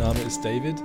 [0.00, 0.76] Name ist David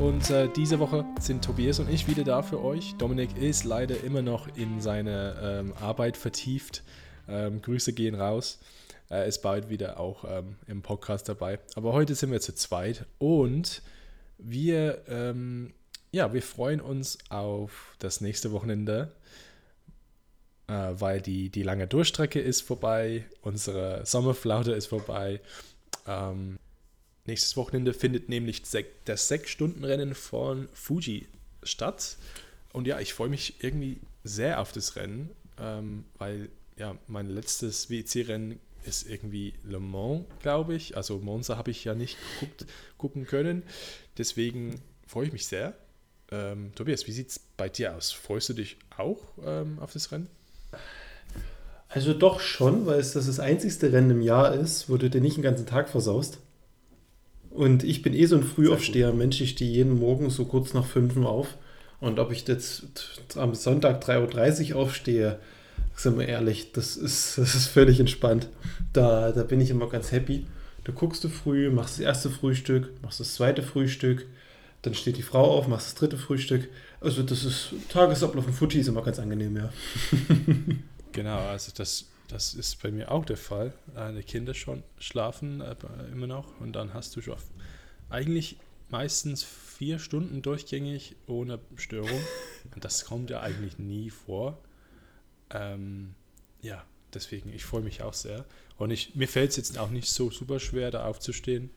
[0.00, 2.94] und äh, diese Woche sind Tobias und ich wieder da für euch.
[2.96, 6.84] Dominik ist leider immer noch in seine ähm, Arbeit vertieft.
[7.28, 8.60] Ähm, Grüße gehen raus.
[9.10, 11.58] Er ist bald wieder auch ähm, im Podcast dabei.
[11.74, 13.82] Aber heute sind wir zu zweit und
[14.38, 15.74] wir, ähm,
[16.10, 19.12] ja, wir freuen uns auf das nächste Wochenende,
[20.66, 25.42] äh, weil die, die lange Durchstrecke ist vorbei, unsere Sommerflaute ist vorbei.
[26.06, 26.58] Ähm,
[27.26, 31.26] nächstes Wochenende findet nämlich das 6-Stunden-Rennen von Fuji
[31.62, 32.16] statt.
[32.72, 37.88] Und ja, ich freue mich irgendwie sehr auf das Rennen, ähm, weil ja, mein letztes
[37.88, 40.96] WEC-Rennen ist irgendwie Le Mans, glaube ich.
[40.96, 42.66] Also Monza habe ich ja nicht geguckt,
[42.98, 43.62] gucken können.
[44.18, 45.74] Deswegen freue ich mich sehr.
[46.30, 48.12] Ähm, Tobias, wie sieht es bei dir aus?
[48.12, 50.28] Freust du dich auch ähm, auf das Rennen?
[51.88, 55.20] Also doch schon, weil es das, das einzigste Rennen im Jahr ist, wo du dir
[55.20, 56.38] nicht den ganzen Tag versaust.
[57.54, 60.84] Und ich bin eh so ein Frühaufsteher, Mensch, ich stehe jeden Morgen so kurz nach
[60.84, 61.56] fünf auf.
[62.00, 62.82] Und ob ich jetzt
[63.36, 65.38] am Sonntag 3.30 Uhr aufstehe,
[65.94, 68.48] sind wir ehrlich, das ist, das ist völlig entspannt.
[68.92, 70.46] Da, da bin ich immer ganz happy.
[70.82, 74.26] Da guckst du früh, machst das erste Frühstück, machst das zweite Frühstück,
[74.82, 76.68] dann steht die Frau auf, machst das dritte Frühstück.
[77.00, 79.72] Also das ist Tagesablauf im Fuji ist immer ganz angenehm, ja.
[81.12, 83.72] Genau, also das, das ist bei mir auch der Fall.
[84.16, 85.76] Die Kinder schon schlafen äh,
[86.10, 87.36] immer noch und dann hast du schon
[88.10, 88.56] eigentlich
[88.90, 92.20] meistens vier Stunden durchgängig ohne Störung.
[92.74, 94.58] Und das kommt ja eigentlich nie vor.
[95.50, 96.14] Ähm,
[96.62, 98.44] ja, deswegen, ich freue mich auch sehr.
[98.78, 101.70] Und ich, mir fällt es jetzt auch nicht so super schwer, da aufzustehen,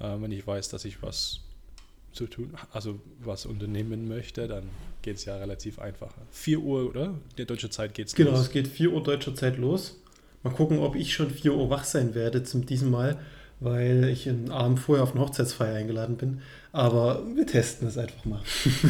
[0.00, 1.40] äh, wenn ich weiß, dass ich was
[2.14, 4.64] zu tun, also was unternehmen möchte, dann
[5.02, 6.14] geht es ja relativ einfach.
[6.30, 7.14] 4 Uhr, oder?
[7.36, 8.40] Der deutsche Zeit geht es Genau, los.
[8.40, 10.00] es geht 4 Uhr deutscher Zeit los.
[10.42, 13.18] Mal gucken, ob ich schon 4 Uhr wach sein werde zum diesem Mal,
[13.60, 16.42] weil ich einen Abend vorher auf eine Hochzeitsfeier eingeladen bin.
[16.72, 18.42] Aber wir testen es einfach mal.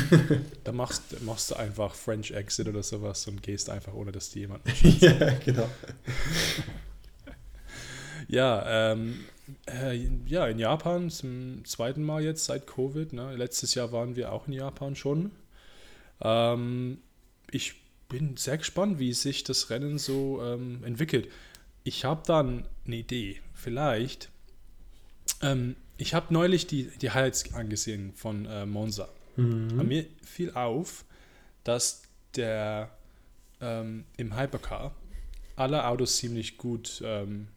[0.65, 4.41] da machst, machst du einfach French Exit oder sowas und gehst einfach, ohne dass die
[4.41, 4.63] jemand.
[5.01, 5.69] ja, genau.
[8.29, 9.21] ja, ähm,
[9.69, 9.95] äh,
[10.27, 13.13] ja, in Japan zum zweiten Mal jetzt seit Covid.
[13.13, 13.35] Ne?
[13.37, 15.33] Letztes Jahr waren wir auch in Japan schon.
[16.21, 16.99] Ähm,
[17.51, 17.75] ich
[18.09, 21.29] bin sehr gespannt, wie sich das Rennen so ähm, entwickelt.
[21.83, 23.41] Ich habe dann eine Idee.
[23.55, 24.31] Vielleicht.
[25.43, 29.09] Ähm, ich habe neulich die, die Highlights angesehen von äh, Monza.
[29.37, 29.87] Mhm.
[29.87, 31.05] Mir fiel auf,
[31.63, 32.03] dass
[32.37, 32.91] der
[33.61, 34.95] ähm, im Hypercar
[35.57, 37.49] alle Autos ziemlich gut ähm,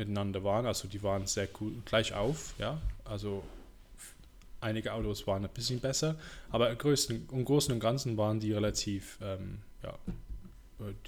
[0.00, 0.66] miteinander waren.
[0.66, 2.80] Also die waren sehr gut gleich auf, ja.
[3.04, 3.44] Also
[4.60, 6.16] einige Autos waren ein bisschen besser,
[6.50, 9.94] aber im Großen, im Großen und Ganzen waren die relativ, ähm, ja,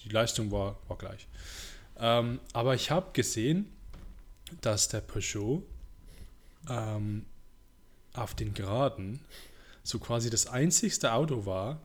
[0.04, 1.26] die Leistung war, war gleich.
[1.98, 3.66] Ähm, aber ich habe gesehen,
[4.60, 5.62] dass der Peugeot
[6.68, 7.24] ähm,
[8.12, 9.20] auf den Geraden
[9.82, 11.80] so quasi das einzigste Auto war,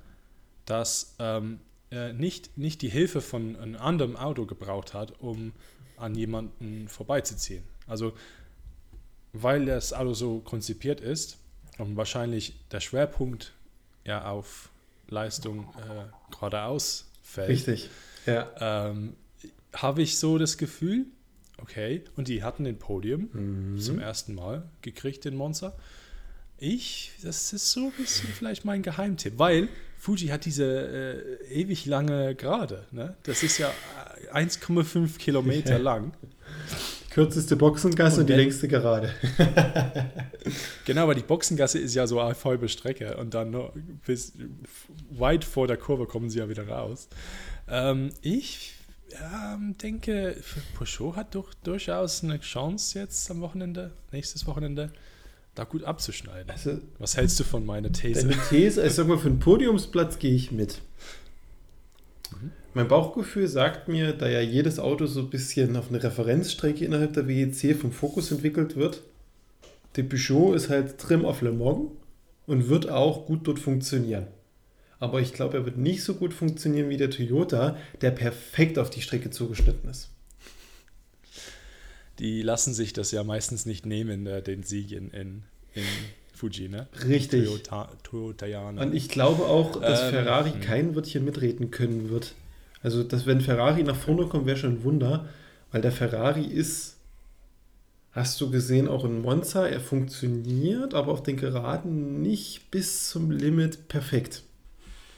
[0.66, 1.59] das ähm,
[1.90, 5.53] äh, nicht, nicht die Hilfe von einem anderen Auto gebraucht hat, um
[5.97, 7.63] an jemanden vorbeizuziehen.
[7.88, 8.13] Also,
[9.34, 11.38] weil das Auto so konzipiert ist
[11.78, 13.53] und wahrscheinlich der Schwerpunkt
[14.06, 14.69] ja auf
[15.09, 17.50] Leistung äh, geradeaus fällt.
[17.50, 17.90] Richtig,
[18.25, 18.90] ja.
[18.90, 19.16] Ähm,
[19.74, 21.06] habe ich so das Gefühl,
[21.58, 23.79] okay, und die hatten den Podium mhm.
[23.79, 25.78] zum ersten Mal gekriegt, den Monster.
[26.58, 29.69] Ich, das ist so ein bisschen vielleicht mein Geheimtipp, weil
[30.07, 32.85] Fuji hat diese äh, ewig lange Gerade.
[32.91, 33.18] Ne?
[33.23, 33.69] Das ist ja
[34.31, 36.13] 1,5 Kilometer lang.
[37.03, 39.13] Die kürzeste Boxengasse und, und die längste Gerade.
[40.85, 43.73] genau, weil die Boxengasse ist ja so eine halbe Strecke und dann noch
[44.06, 44.31] bis
[45.12, 47.09] weit vor der Kurve kommen sie ja wieder raus.
[47.67, 48.75] Ähm, ich
[49.12, 50.38] ähm, denke,
[50.75, 54.94] Peugeot hat doch durchaus eine Chance jetzt am Wochenende, nächstes Wochenende
[55.57, 56.49] da gut abzuschneiden.
[56.49, 58.28] Also, Was hältst du von meiner These?
[58.28, 60.82] Deine These, also sag mal, für einen Podiumsplatz gehe ich mit.
[62.32, 62.52] Mhm.
[62.73, 67.14] Mein Bauchgefühl sagt mir, da ja jedes Auto so ein bisschen auf eine Referenzstrecke innerhalb
[67.14, 69.02] der WEC vom Fokus entwickelt wird,
[69.96, 71.90] der Peugeot ist halt Trim auf Le Mans
[72.46, 74.28] und wird auch gut dort funktionieren.
[74.99, 78.90] Aber ich glaube, er wird nicht so gut funktionieren wie der Toyota, der perfekt auf
[78.90, 80.09] die Strecke zugeschnitten ist
[82.19, 85.43] die lassen sich das ja meistens nicht nehmen, äh, den Sieg in, in,
[85.73, 85.84] in
[86.34, 86.87] Fuji, ne?
[87.08, 87.46] Richtig.
[87.46, 88.81] Toyota, Toyotaianer.
[88.81, 90.61] Und ich glaube auch, dass ähm, Ferrari hm.
[90.61, 92.35] kein Wörtchen mitreden können wird.
[92.84, 95.28] Also, dass, wenn Ferrari nach vorne kommt, wäre schon ein Wunder,
[95.72, 96.97] weil der Ferrari ist,
[98.11, 103.31] hast du gesehen, auch in Monza, er funktioniert, aber auf den Geraden nicht bis zum
[103.31, 104.43] Limit perfekt.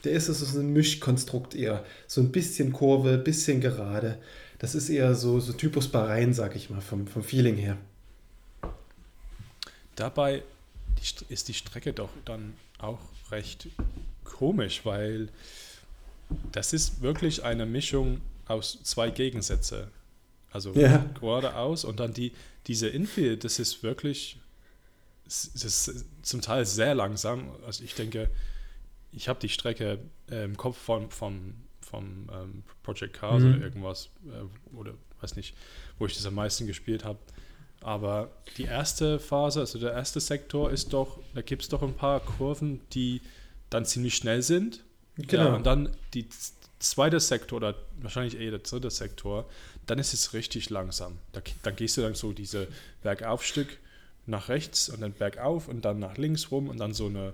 [0.04, 1.84] Der ist also so ein Mischkonstrukt eher.
[2.06, 4.18] So ein bisschen Kurve, bisschen gerade.
[4.60, 7.76] Das ist eher so, so Typus Bahrain, sag ich mal, vom, vom Feeling her.
[9.96, 10.42] dabei
[11.28, 13.68] ist die Strecke doch dann auch recht
[14.22, 15.30] komisch, weil
[16.52, 19.90] das ist wirklich eine Mischung aus zwei Gegensätze.
[20.52, 21.06] Also ja.
[21.18, 22.32] geradeaus und dann die,
[22.66, 24.38] diese Infield, das ist wirklich
[25.24, 27.50] das ist zum Teil sehr langsam.
[27.64, 28.28] Also ich denke,
[29.12, 31.54] ich habe die Strecke äh, im Kopf von, von,
[31.90, 33.54] vom ähm, Project Cars mhm.
[33.54, 35.54] oder irgendwas, äh, oder weiß nicht,
[35.98, 37.18] wo ich das am meisten gespielt habe.
[37.80, 41.94] Aber die erste Phase, also der erste Sektor ist doch, da gibt es doch ein
[41.94, 43.20] paar Kurven, die
[43.70, 44.84] dann ziemlich schnell sind.
[45.16, 45.44] Genau.
[45.44, 46.26] Ja, und dann die
[46.78, 49.48] zweite Sektor oder wahrscheinlich eher der dritte Sektor,
[49.86, 51.18] dann ist es richtig langsam.
[51.32, 52.68] Da, dann gehst du dann so diese
[53.02, 53.78] Bergaufstück
[54.26, 57.32] nach rechts und dann bergauf und dann nach links rum und dann so eine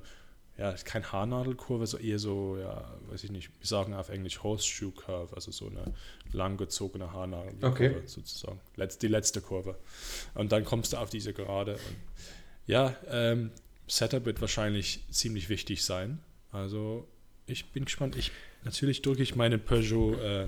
[0.58, 4.92] ja, kein Haarnadelkurve, so eher so, ja, weiß ich nicht, wir sagen auf Englisch Horseshoe
[4.92, 5.92] Curve, also so eine
[6.32, 7.94] langgezogene Haarnadelkurve okay.
[8.06, 8.60] sozusagen.
[8.76, 9.76] Letz, die letzte Kurve.
[10.34, 11.72] Und dann kommst du auf diese Gerade.
[11.72, 11.96] Und
[12.66, 13.50] ja, ähm,
[13.86, 16.20] Setup wird wahrscheinlich ziemlich wichtig sein.
[16.52, 17.06] Also
[17.46, 18.16] ich bin gespannt.
[18.16, 18.32] Ich,
[18.64, 20.46] natürlich drücke ich meinen Peugeot äh,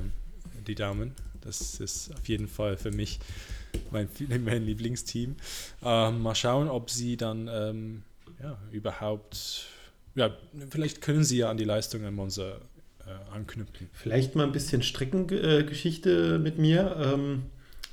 [0.67, 1.15] die Daumen.
[1.43, 3.21] Das ist auf jeden Fall für mich
[3.91, 4.09] mein,
[4.45, 5.37] mein Lieblingsteam.
[5.83, 8.03] Ähm, mal schauen, ob sie dann ähm,
[8.43, 9.67] ja, überhaupt
[10.19, 10.37] ja,
[10.71, 12.59] vielleicht können Sie ja an die Leistungen Monza
[13.07, 13.89] äh, anknüpfen.
[13.93, 16.97] Vielleicht mal ein bisschen Streckengeschichte äh, mit mir.
[17.01, 17.45] Ähm,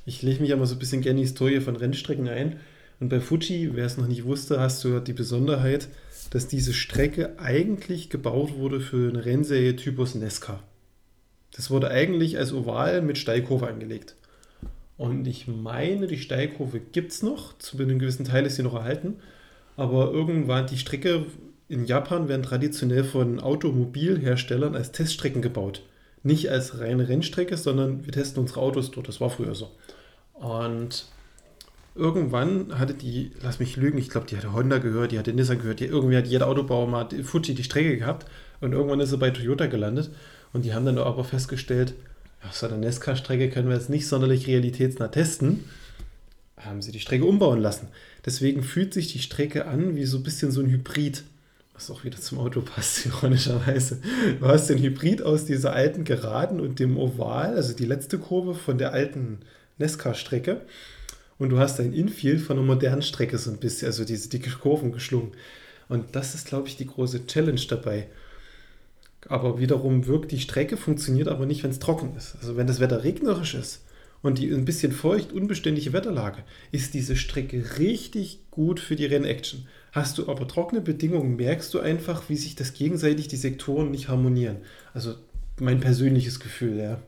[0.06, 2.60] ich lege mich ja mal so ein bisschen gerne in die Historie von Rennstrecken ein.
[3.00, 5.88] Und bei Fuji, wer es noch nicht wusste, hast du die Besonderheit,
[6.32, 10.64] dass diese Strecke eigentlich gebaut wurde für eine Rennserie Typus Nesca.
[11.56, 14.16] Das wurde eigentlich als Oval mit Steilkurve angelegt.
[14.98, 18.74] Und ich meine, die Steilkurve gibt es noch, zu einem gewissen Teil ist sie noch
[18.74, 19.18] erhalten.
[19.78, 21.26] Aber irgendwann die Strecke
[21.68, 25.82] in Japan werden traditionell von Automobilherstellern als Teststrecken gebaut.
[26.24, 29.08] Nicht als reine Rennstrecke, sondern wir testen unsere Autos dort.
[29.08, 29.72] Das war früher so.
[30.34, 31.06] Und
[31.96, 35.60] irgendwann hatte die, lass mich lügen, ich glaube, die hatte Honda gehört, die hatte Nissan
[35.60, 38.26] gehört, die, irgendwie hat jeder Autobauer mal Fuji die Strecke gehabt
[38.60, 40.10] und irgendwann ist sie bei Toyota gelandet
[40.52, 41.94] und die haben dann aber festgestellt,
[42.44, 45.64] ja, so eine Nesca-Strecke können wir jetzt nicht sonderlich realitätsnah testen,
[46.58, 47.88] haben sie die Strecke umbauen lassen.
[48.26, 51.24] Deswegen fühlt sich die Strecke an wie so ein bisschen so ein Hybrid
[51.76, 54.00] was auch wieder zum Auto passt, ironischerweise.
[54.40, 58.56] Du hast den Hybrid aus dieser alten Geraden und dem Oval, also die letzte Kurve
[58.56, 59.40] von der alten
[59.78, 60.62] Nesca-Strecke.
[61.38, 64.52] Und du hast ein Infield von einer modernen Strecke so ein bisschen, also diese dicke
[64.52, 65.34] Kurven geschlungen.
[65.90, 68.08] Und das ist, glaube ich, die große Challenge dabei.
[69.28, 72.36] Aber wiederum wirkt die Strecke, funktioniert aber nicht, wenn es trocken ist.
[72.40, 73.84] Also wenn das Wetter regnerisch ist
[74.22, 79.68] und die ein bisschen feucht, unbeständige Wetterlage, ist diese Strecke richtig gut für die Rennaction.
[79.96, 84.10] Hast du aber trockene Bedingungen, merkst du einfach, wie sich das gegenseitig die Sektoren nicht
[84.10, 84.58] harmonieren.
[84.94, 85.16] Also
[85.58, 87.02] mein persönliches Gefühl, ja.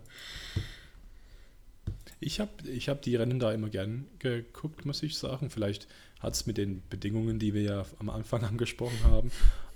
[2.21, 5.49] Ich habe ich hab die Rennen da immer gern geguckt, muss ich sagen.
[5.49, 5.89] Vielleicht
[6.21, 9.31] hat es mit den Bedingungen, die wir ja am Anfang angesprochen haben.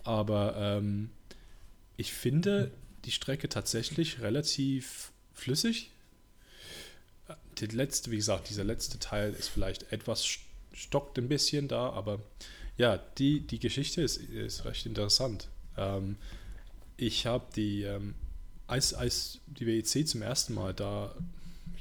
[0.05, 1.09] Aber ähm,
[1.97, 2.71] ich finde
[3.03, 5.91] die Strecke tatsächlich relativ flüssig.
[7.57, 10.25] Die letzte, wie gesagt, dieser letzte Teil ist vielleicht etwas
[10.71, 12.21] stockt ein bisschen da, aber
[12.81, 15.50] ja, die, die Geschichte ist, ist recht interessant.
[15.78, 16.16] Ähm,
[16.97, 18.16] ich habe die, ähm,
[18.66, 21.14] als, als die WEC zum ersten Mal da,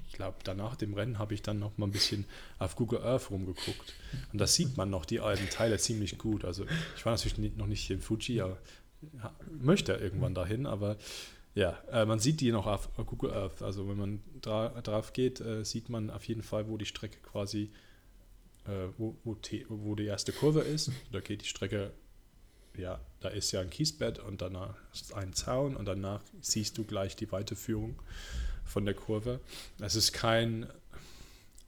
[0.07, 2.27] ich glaube, danach dem Rennen habe ich dann noch mal ein bisschen
[2.59, 3.95] auf Google Earth rumgeguckt.
[4.31, 6.45] Und da sieht man noch die alten Teile ziemlich gut.
[6.45, 8.59] Also ich war natürlich noch nicht in Fuji, aber
[9.59, 10.99] möchte irgendwann dahin, aber
[11.55, 13.63] ja, äh, man sieht die noch auf Google Earth.
[13.63, 17.21] Also wenn man dra drauf geht, äh, sieht man auf jeden Fall, wo die Strecke
[17.23, 17.71] quasi
[18.67, 19.37] äh, wo, wo,
[19.69, 20.91] wo, die erste Kurve ist.
[21.13, 21.93] Da geht die Strecke,
[22.77, 26.85] ja, da ist ja ein Kiesbett und danach ist ein Zaun und danach siehst du
[26.85, 28.01] gleich die Weiterführung
[28.65, 29.41] von der Kurve.
[29.81, 30.67] Es ist kein,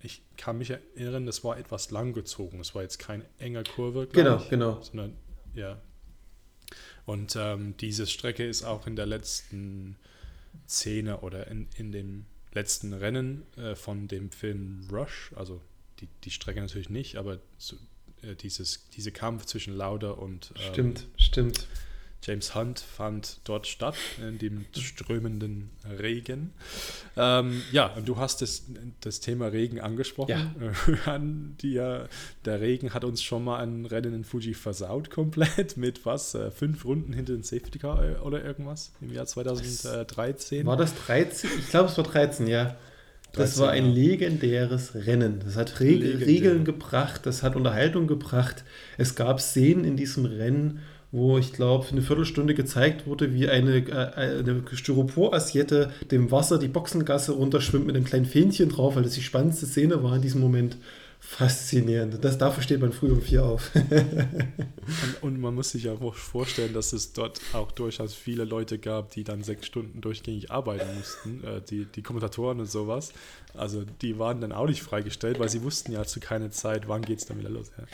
[0.01, 2.61] ich kann mich erinnern, das war etwas langgezogen.
[2.61, 4.09] Es war jetzt keine enge Kurve.
[4.13, 4.81] Genau, ich, genau.
[4.83, 5.17] Sondern,
[5.55, 5.81] ja.
[7.05, 9.97] Und ähm, diese Strecke ist auch in der letzten
[10.69, 15.61] Szene oder in, in dem letzten Rennen äh, von dem Film Rush, also
[16.02, 17.76] die, die Strecke natürlich nicht, aber so,
[18.23, 21.66] äh, dieses, dieser Kampf zwischen Lauder und ähm, stimmt, stimmt.
[22.25, 26.52] James Hunt fand dort statt, in dem strömenden Regen.
[27.16, 28.62] Ähm, ja, und du hast das,
[29.00, 30.30] das Thema Regen angesprochen.
[31.06, 31.18] Ja.
[31.18, 31.75] Die,
[32.44, 36.35] der Regen hat uns schon mal ein Rennen in Fuji versaut komplett mit was?
[36.35, 40.64] Äh, fünf Runden hinter den Safety Car äh, oder irgendwas im Jahr 2013.
[40.64, 41.50] War das 13?
[41.59, 42.76] Ich glaube, es war 13, ja.
[43.33, 45.41] Das war ein legendäres Rennen.
[45.45, 46.27] Das hat Reg Legendär.
[46.27, 48.65] Regeln gebracht, das hat Unterhaltung gebracht.
[48.99, 50.81] Es gab Szenen in diesem Rennen,
[51.12, 56.69] wo ich glaube, eine Viertelstunde gezeigt wurde, wie eine, äh, eine Styropor-Assiette dem Wasser die
[56.69, 60.41] Boxengasse runterschwimmt mit einem kleinen Fähnchen drauf, weil das die spannendste Szene war in diesem
[60.41, 60.77] Moment
[61.25, 62.23] Faszinierend.
[62.23, 63.71] Das, dafür steht man früh um vier auf.
[63.75, 69.12] und, und, man muss sich ja vorstellen, dass es dort auch durchaus viele Leute gab,
[69.12, 73.12] die dann sechs Stunden durchgängig arbeiten mussten, äh, die, die Kommentatoren und sowas.
[73.55, 77.02] Also die waren dann auch nicht freigestellt, weil sie wussten ja zu keiner Zeit, wann
[77.02, 77.71] geht es dann wieder los.
[77.79, 77.85] Ja,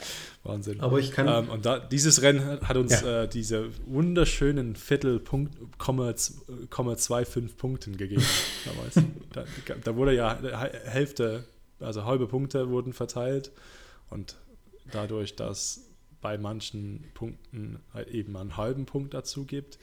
[0.43, 0.81] Wahnsinn.
[0.81, 1.27] Aber ich kann.
[1.27, 3.23] Ähm, und da, dieses Rennen hat uns ja.
[3.23, 6.13] äh, diese wunderschönen Viertelpunkt, Komma,
[6.71, 8.25] Komma 25 Punkten gegeben
[8.65, 8.95] damals.
[9.33, 9.45] da,
[9.83, 10.35] da wurde ja
[10.85, 11.45] Hälfte
[11.79, 13.51] also halbe Punkte wurden verteilt
[14.09, 14.35] und
[14.91, 15.85] dadurch, dass
[16.21, 17.79] bei manchen Punkten
[18.11, 19.77] eben einen halben Punkt dazu gibt,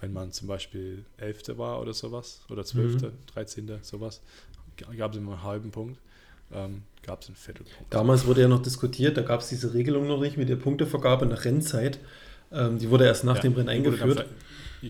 [0.00, 3.26] wenn man zum Beispiel Elfte war oder sowas, oder Zwölfte, mhm.
[3.26, 4.22] Dreizehnte, sowas,
[4.96, 6.00] gab es immer einen halben Punkt,
[6.52, 7.92] ähm, gab es einen Viertelpunkt.
[7.92, 11.26] Damals wurde ja noch diskutiert, da gab es diese Regelung noch nicht mit der Punktevergabe
[11.26, 11.98] nach Rennzeit.
[12.54, 14.26] Ähm, die wurde erst nach ja, dem Rennen eingeführt.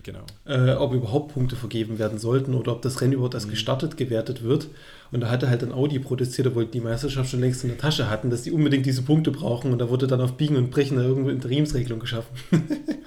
[0.03, 0.25] Genau.
[0.45, 3.51] Äh, ob überhaupt Punkte vergeben werden sollten oder ob das Rennen überhaupt erst mhm.
[3.51, 4.67] gestartet gewertet wird.
[5.11, 8.09] Und da hatte halt dann Audi protestiert, obwohl die Meisterschaft schon längst in der Tasche
[8.09, 9.71] hatten, dass die unbedingt diese Punkte brauchen.
[9.71, 12.29] Und da wurde dann auf Biegen und Brechen irgendwo Interimsregelung geschaffen.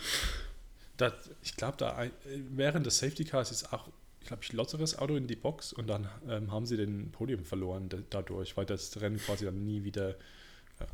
[0.96, 1.12] das,
[1.42, 2.04] ich glaube, da
[2.50, 3.88] während des Safety Cars ist auch,
[4.24, 7.88] glaube ich, lotteres Auto in die Box und dann ähm, haben sie den Podium verloren
[8.10, 10.14] dadurch, weil das Rennen quasi dann nie wieder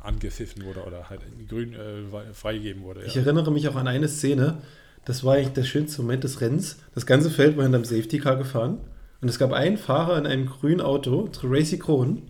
[0.01, 3.01] angepfiffen wurde oder halt grün äh, freigegeben wurde.
[3.01, 3.07] Ja.
[3.07, 4.59] Ich erinnere mich auch an eine Szene,
[5.05, 6.77] das war eigentlich der schönste Moment des Rennens.
[6.95, 8.79] Das ganze Feld war hinter dem Safety Car gefahren.
[9.21, 12.23] Und es gab einen Fahrer in einem grünen Auto, Tracy Krohn,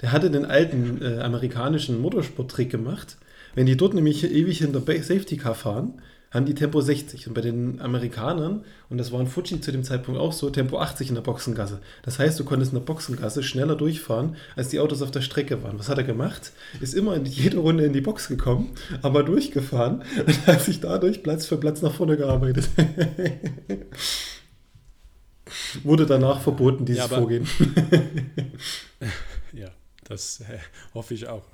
[0.00, 3.16] der hatte den alten äh, amerikanischen Motorsport-Trick gemacht.
[3.54, 6.02] Wenn die dort nämlich ewig hinter Safety Car fahren,
[6.34, 7.28] haben die Tempo 60.
[7.28, 10.80] Und bei den Amerikanern, und das war in Fuji zu dem Zeitpunkt auch so, Tempo
[10.80, 11.80] 80 in der Boxengasse.
[12.02, 15.62] Das heißt, du konntest in der Boxengasse schneller durchfahren, als die Autos auf der Strecke
[15.62, 15.78] waren.
[15.78, 16.52] Was hat er gemacht?
[16.80, 21.22] Ist immer in jede Runde in die Box gekommen, aber durchgefahren und hat sich dadurch
[21.22, 22.68] Platz für Platz nach vorne gearbeitet.
[25.84, 27.46] Wurde danach verboten, dieses ja, Vorgehen.
[29.52, 29.68] ja,
[30.04, 30.58] das äh,
[30.94, 31.44] hoffe ich auch.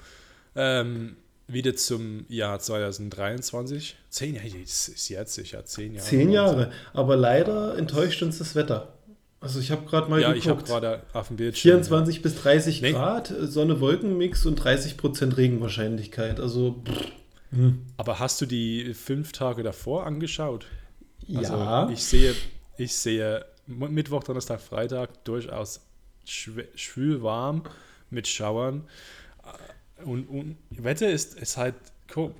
[0.56, 1.16] Ähm,
[1.52, 3.96] wieder zum Jahr 2023.
[4.08, 6.06] Zehn Jahre, das ist jetzt sicher, zehn Jahre.
[6.06, 8.94] Zehn Jahre, aber leider enttäuscht uns das Wetter.
[9.40, 10.44] Also ich habe gerade mal ja, geguckt.
[10.44, 11.82] ich habe gerade auf dem Bildschirm.
[11.82, 12.22] 24 ja.
[12.22, 12.92] bis 30 nee.
[12.92, 16.40] Grad, Sonne-Wolken-Mix und 30 Prozent Regenwahrscheinlichkeit.
[16.40, 16.82] Also.
[17.50, 17.86] Hm.
[17.96, 20.66] Aber hast du die fünf Tage davor angeschaut?
[21.34, 21.88] Also ja.
[21.90, 22.34] Ich sehe,
[22.76, 25.80] ich sehe Mittwoch, Donnerstag, Freitag durchaus
[26.24, 27.62] schwül warm
[28.10, 28.84] mit Schauern.
[30.04, 31.74] Und, und Wetter ist, ist halt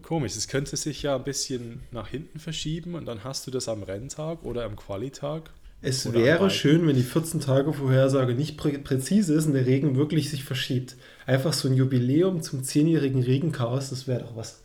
[0.02, 0.36] komisch.
[0.36, 3.82] Es könnte sich ja ein bisschen nach hinten verschieben und dann hast du das am
[3.82, 5.50] Renntag oder am Qualitag.
[5.82, 9.96] Es wäre schön, wenn die 14 Tage Vorhersage nicht prä präzise ist und der Regen
[9.96, 10.96] wirklich sich verschiebt.
[11.24, 14.60] Einfach so ein Jubiläum zum 10-jährigen Regenchaos, das wäre doch was.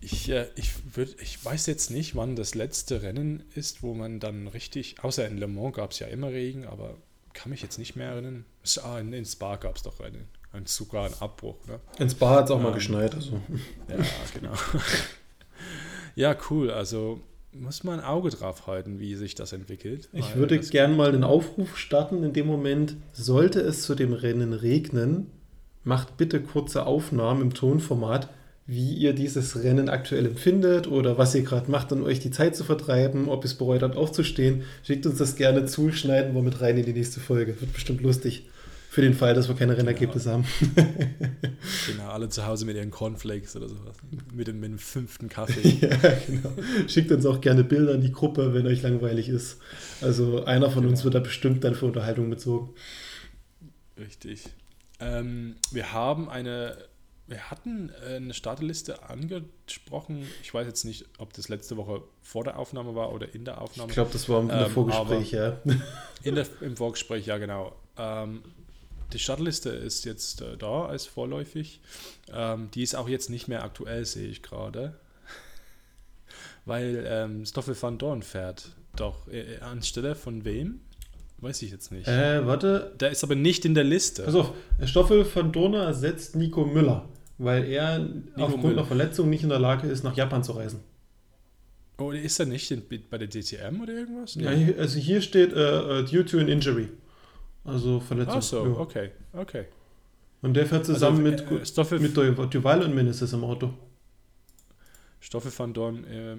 [0.00, 4.20] Ich, äh, ich, würd, ich weiß jetzt nicht, wann das letzte Rennen ist, wo man
[4.20, 6.96] dann richtig, außer in Le Mans gab es ja immer Regen, aber
[7.32, 8.44] kann mich jetzt nicht mehr erinnern.
[8.84, 11.56] Ah, in, in Spa gab es doch Rennen ein, sogar ein Abbruch.
[11.66, 11.80] Ne?
[11.98, 13.14] In Spa hat es auch ähm, mal geschneit.
[13.14, 13.40] Also.
[13.88, 14.52] Ja, genau.
[16.14, 16.70] ja, cool.
[16.70, 17.20] Also
[17.52, 20.08] muss man ein Auge drauf halten, wie sich das entwickelt.
[20.12, 24.52] Ich würde gerne mal den Aufruf starten in dem Moment, sollte es zu dem Rennen
[24.52, 25.30] regnen,
[25.84, 28.28] macht bitte kurze Aufnahmen im Tonformat,
[28.66, 32.54] wie ihr dieses Rennen aktuell empfindet oder was ihr gerade macht, um euch die Zeit
[32.54, 34.64] zu vertreiben, ob ihr es bereut habt aufzustehen.
[34.82, 37.58] Schickt uns das gerne zu, schneiden wir mit rein in die nächste Folge.
[37.58, 38.44] Wird bestimmt lustig.
[38.98, 40.42] Für den Fall, dass wir keine Rennergebnisse genau.
[40.42, 40.74] haben.
[41.86, 43.96] genau, alle zu Hause mit ihren Cornflakes oder sowas.
[44.34, 45.68] Mit dem, mit dem fünften Kaffee.
[45.80, 46.50] ja, genau.
[46.88, 49.58] Schickt uns auch gerne Bilder in die Gruppe, wenn euch langweilig ist.
[50.00, 50.90] Also einer von genau.
[50.90, 52.70] uns wird da bestimmt dann für Unterhaltung bezogen.
[53.96, 54.42] Richtig.
[54.98, 56.76] Ähm, wir haben eine,
[57.28, 60.26] wir hatten eine Starterliste angesprochen.
[60.42, 63.60] Ich weiß jetzt nicht, ob das letzte Woche vor der Aufnahme war oder in der
[63.60, 63.90] Aufnahme.
[63.90, 65.56] Ich glaube, das war im ähm, Vorgespräch, ja.
[66.24, 67.76] In der, Im Vorgespräch, ja, genau.
[67.96, 68.42] Ähm,
[69.12, 71.80] die Startliste ist jetzt äh, da als vorläufig.
[72.32, 74.94] Ähm, die ist auch jetzt nicht mehr aktuell, sehe ich gerade.
[76.64, 80.80] Weil ähm, Stoffel van Dorn fährt doch äh, äh, anstelle von wem?
[81.38, 82.08] Weiß ich jetzt nicht.
[82.08, 82.94] Äh, warte.
[82.98, 84.24] Der ist aber nicht in der Liste.
[84.26, 88.78] Also, Stoffel van Dorn ersetzt Nico Müller, weil er Nico aufgrund Müller.
[88.78, 90.80] einer Verletzung nicht in der Lage ist, nach Japan zu reisen.
[92.00, 94.34] Oh, ist er nicht in, bei der DTM oder irgendwas?
[94.34, 96.88] Ja, also hier steht uh, due to an injury.
[97.64, 98.34] Also Verletzung.
[98.36, 98.72] Ach so, ja.
[98.72, 99.66] okay, okay.
[100.40, 103.74] Und der fährt zusammen also, mit, äh, Stoffe mit Duval und Meneses im Auto.
[105.20, 106.36] Stoffe van Dorn, äh,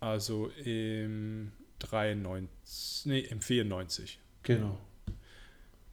[0.00, 4.18] also im 93, nee, im 94.
[4.42, 4.78] Genau.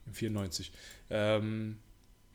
[0.06, 0.72] Im 94.
[1.10, 1.78] Ähm,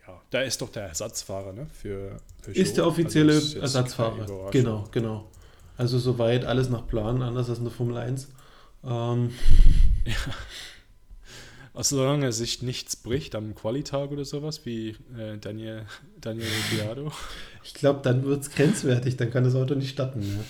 [0.07, 1.67] ja, da ist doch der Ersatzfahrer, ne?
[1.73, 2.61] Für Peugeot.
[2.61, 4.51] Ist der offizielle also Ersatzfahrer.
[4.51, 5.31] Genau, genau.
[5.77, 8.29] Also soweit alles nach Plan, anders als in der Formel 1.
[8.83, 9.31] Ähm.
[10.05, 10.13] Ja.
[11.75, 15.85] Also solange sich nichts bricht am Qualitag oder sowas, wie äh, Daniel,
[16.21, 17.11] Daniel Ricciardo.
[17.65, 20.45] Ich glaube, dann wird es grenzwertig, dann kann das Auto nicht starten.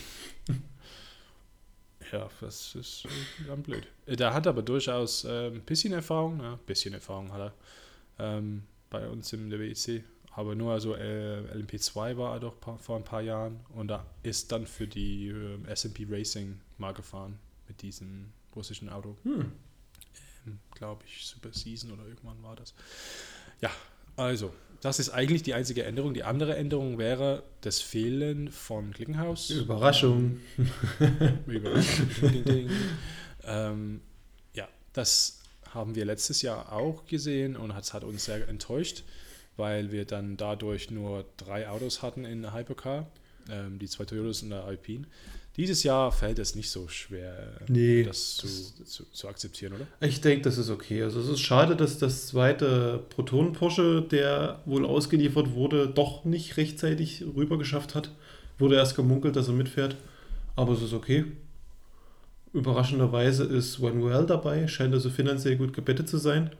[0.51, 0.55] Ja,
[2.19, 3.87] ja das ist äh, dann blöd.
[4.05, 7.53] Äh, der hat aber durchaus äh, ein bisschen Erfahrung, ein bisschen Erfahrung hat
[8.19, 10.03] er ähm, bei uns im WEC.
[10.35, 14.51] Aber nur also äh, LMP2 war er doch vor ein paar Jahren und da ist
[14.51, 19.17] dann für die äh, SMP Racing mal gefahren mit diesem russischen Auto.
[19.23, 19.53] Hm
[20.73, 22.73] glaube ich, Super Season oder irgendwann war das.
[23.61, 23.71] Ja,
[24.17, 26.13] also, das ist eigentlich die einzige Änderung.
[26.13, 29.49] Die andere Änderung wäre das Fehlen von Klickenhaus.
[29.49, 30.39] Überraschung.
[31.47, 32.07] Überraschung.
[32.21, 32.69] ding, ding.
[33.43, 34.01] Ähm,
[34.53, 35.39] ja, das
[35.71, 39.03] haben wir letztes Jahr auch gesehen und es hat uns sehr enttäuscht,
[39.57, 43.07] weil wir dann dadurch nur drei Autos hatten in der Hypercar,
[43.49, 45.07] ähm, die zwei Toyotas und der Alpine.
[45.57, 48.47] Dieses Jahr fällt es nicht so schwer, nee, das, zu,
[48.83, 49.87] zu, zu, akzeptieren, oder?
[50.01, 51.01] Ich denke, das ist okay.
[51.01, 57.23] Also es ist schade, dass das zweite Proton-Porsche, der wohl ausgeliefert wurde, doch nicht rechtzeitig
[57.35, 58.11] rüber geschafft hat.
[58.57, 59.95] Wurde erst gemunkelt, dass er mitfährt.
[60.57, 61.25] Aber es ist okay.
[62.51, 66.51] Überraschenderweise ist One Well dabei, scheint also finanziell gut gebettet zu sein.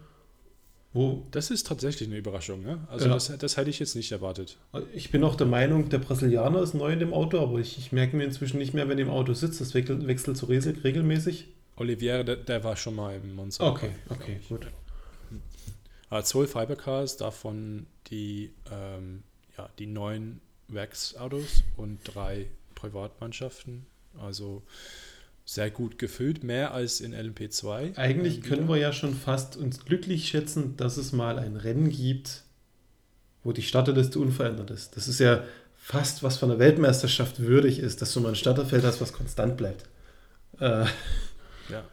[0.95, 2.63] Wo das ist tatsächlich eine Überraschung.
[2.63, 2.79] Ne?
[2.87, 3.13] Also ja.
[3.13, 4.57] das, das hätte ich jetzt nicht erwartet.
[4.93, 7.91] Ich bin auch der Meinung, der Brasilianer ist neu in dem Auto, aber ich, ich
[7.91, 9.59] merke mir inzwischen nicht mehr, wenn er im Auto sitzt.
[9.59, 11.49] Das wechselt, wechselt so regelmäßig.
[11.75, 13.69] Olivier, der, der, war schon mal im Monster.
[13.69, 14.67] Okay, okay, gut.
[16.09, 19.23] Aber zwölf Fibercars, davon die, ähm,
[19.57, 23.85] ja, die neun Werksautos und drei Privatmannschaften.
[24.17, 24.63] Also
[25.45, 27.95] sehr gut gefüllt, mehr als in LMP2.
[27.97, 32.43] Eigentlich können wir ja schon fast uns glücklich schätzen, dass es mal ein Rennen gibt,
[33.43, 34.97] wo die Starterliste unverändert ist.
[34.97, 35.43] Das ist ja
[35.77, 39.55] fast was von der Weltmeisterschaft würdig ist, dass du mal ein Starterfeld hast, was konstant
[39.55, 39.83] bleibt.
[40.59, 40.85] Äh.
[41.69, 41.83] Ja.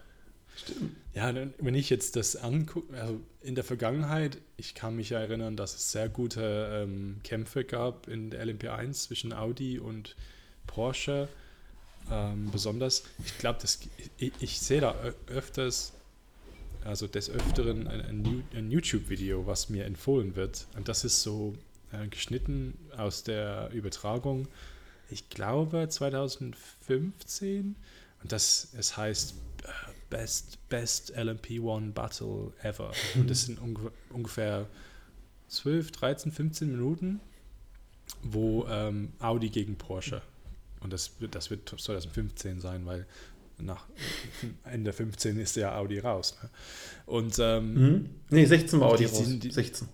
[0.56, 0.96] Stimmt.
[1.14, 5.74] Ja, wenn ich jetzt das angucke, also in der Vergangenheit, ich kann mich erinnern, dass
[5.74, 10.16] es sehr gute ähm, Kämpfe gab in der LMP1 zwischen Audi und
[10.66, 11.28] Porsche
[12.10, 13.60] ähm, besonders, ich glaube,
[14.18, 14.94] ich, ich sehe da
[15.26, 15.92] öfters,
[16.84, 20.66] also des Öfteren ein, ein YouTube-Video, was mir empfohlen wird.
[20.76, 21.54] Und das ist so
[21.92, 24.48] äh, geschnitten aus der Übertragung,
[25.10, 27.76] ich glaube 2015.
[28.22, 29.34] Und das, es heißt
[29.64, 29.68] äh,
[30.10, 32.92] Best, Best LMP1 Battle Ever.
[33.14, 34.66] Und das sind unge ungefähr
[35.48, 37.20] 12, 13, 15 Minuten,
[38.22, 40.22] wo ähm, Audi gegen Porsche
[40.82, 43.06] und das wird, das wird 2015 sein, weil
[43.58, 43.86] nach
[44.64, 46.36] Ende 15 ist der Audi raus.
[46.42, 46.50] Ne?
[47.06, 48.10] Und ähm, mhm.
[48.30, 49.24] nee, 16 war Audi die, raus.
[49.26, 49.88] Die, 16.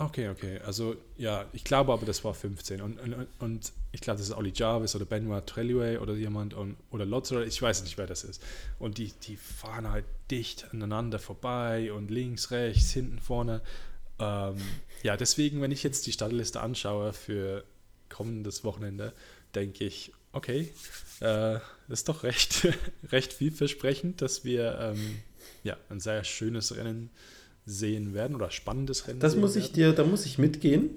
[0.00, 0.60] Okay, okay.
[0.64, 2.80] Also ja, ich glaube aber, das war 15.
[2.80, 6.76] Und, und, und ich glaube, das ist Olli Jarvis oder Benoit Trellway oder jemand und,
[6.90, 8.42] oder Lotzer, ich weiß nicht, wer das ist.
[8.78, 13.60] Und die, die fahren halt dicht aneinander vorbei und links, rechts, hinten, vorne.
[14.20, 14.56] Ähm,
[15.02, 17.64] ja, deswegen, wenn ich jetzt die Startliste anschaue für
[18.08, 19.12] kommendes Wochenende,
[19.58, 20.72] denke ich, okay,
[21.20, 22.68] äh, ist doch recht,
[23.12, 25.16] recht vielversprechend, dass wir ähm,
[25.64, 27.10] ja, ein sehr schönes Rennen
[27.66, 29.20] sehen werden oder spannendes Rennen.
[29.20, 29.74] Das muss ich werden.
[29.74, 30.90] dir, da muss ich mitgehen.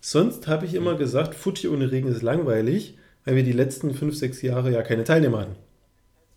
[0.00, 4.16] Sonst habe ich immer gesagt, Fuji ohne Regen ist langweilig, weil wir die letzten fünf,
[4.16, 5.56] sechs Jahre ja keine Teilnehmer hatten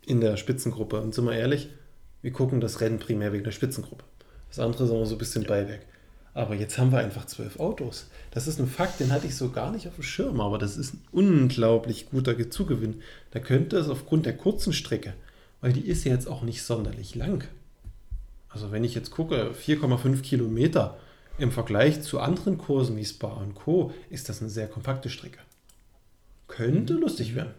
[0.06, 1.00] in der Spitzengruppe.
[1.00, 1.68] Und sind wir ehrlich,
[2.22, 4.04] wir gucken das Rennen primär wegen der Spitzengruppe.
[4.48, 5.48] Das andere ist immer so ein bisschen ja.
[5.48, 5.80] Beiwerk.
[6.36, 8.10] Aber jetzt haben wir einfach zwölf Autos.
[8.30, 10.76] Das ist ein Fakt, den hatte ich so gar nicht auf dem Schirm, aber das
[10.76, 13.00] ist ein unglaublich guter Zugewinn.
[13.30, 15.14] Da könnte es aufgrund der kurzen Strecke,
[15.62, 17.48] weil die ist ja jetzt auch nicht sonderlich lang.
[18.50, 20.98] Also wenn ich jetzt gucke, 4,5 Kilometer
[21.38, 23.94] im Vergleich zu anderen Kursen wie Spa und Co.
[24.10, 25.38] ist das eine sehr kompakte Strecke.
[26.48, 27.00] Könnte mhm.
[27.00, 27.54] lustig werden.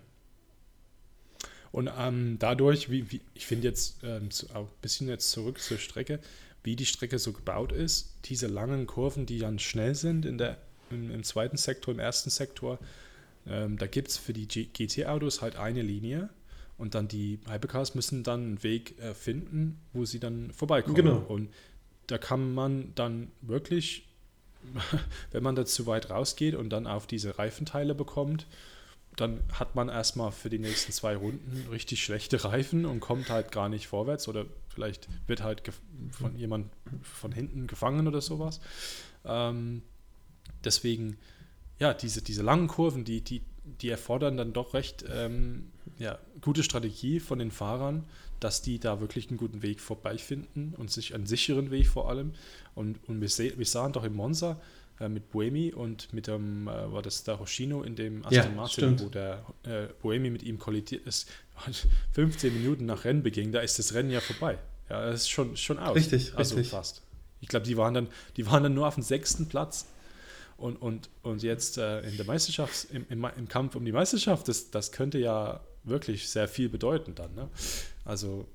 [1.72, 6.20] Und ähm, dadurch, wie, wie ich finde jetzt ähm, ein bisschen jetzt zurück zur Strecke,
[6.68, 10.58] wie die Strecke so gebaut ist, diese langen Kurven, die dann schnell sind in der,
[10.92, 12.78] im, im zweiten Sektor, im ersten Sektor,
[13.48, 16.30] ähm, da gibt es für die GT-Autos halt eine Linie
[16.78, 20.96] und dann die Hypercars müssen dann einen Weg äh, finden, wo sie dann vorbeikommen.
[20.96, 21.20] Genau.
[21.20, 21.50] Und
[22.08, 24.06] da kann man dann wirklich,
[25.32, 28.46] wenn man da zu weit rausgeht und dann auf diese Reifenteile bekommt,
[29.18, 33.52] dann hat man erstmal für die nächsten zwei Runden richtig schlechte Reifen und kommt halt
[33.52, 35.64] gar nicht vorwärts oder vielleicht wird halt
[36.12, 38.62] von jemand von hinten gefangen oder sowas.
[39.26, 39.82] Ähm,
[40.64, 41.18] deswegen,
[41.80, 43.42] ja, diese, diese langen Kurven, die, die,
[43.82, 48.04] die erfordern dann doch recht ähm, ja, gute Strategie von den Fahrern,
[48.40, 52.34] dass die da wirklich einen guten Weg vorbeifinden und sich einen sicheren Weg vor allem.
[52.76, 54.62] Und, und wir, wir sahen doch im Monza,
[55.00, 58.50] äh, mit Buemi und mit dem, äh, war das der Hoshino in dem Aston ja,
[58.50, 59.04] Martin, stimmt.
[59.04, 61.30] wo der äh, Buemi mit ihm kollidiert ist.
[62.14, 64.58] 15 Minuten nach Rennbeginn, da ist das Rennen ja vorbei.
[64.90, 65.96] Ja, das ist schon, schon aus.
[65.96, 66.72] Richtig, also richtig.
[66.72, 67.02] fast.
[67.42, 69.86] Ich glaube, die waren dann, die waren dann nur auf dem sechsten Platz.
[70.58, 74.48] Und, und, und jetzt äh, in der Meisterschaft, im, im, im Kampf um die Meisterschaft,
[74.48, 77.36] das, das könnte ja wirklich sehr viel bedeuten dann.
[77.36, 77.48] Ne?
[78.04, 78.48] Also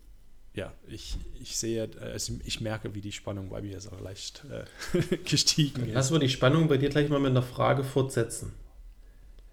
[0.54, 5.16] ja, ich, ich sehe, also ich merke, wie die Spannung bei mir so leicht äh,
[5.24, 5.94] gestiegen ist.
[5.94, 8.52] Lass wir die Spannung bei dir gleich mal mit einer Frage fortsetzen.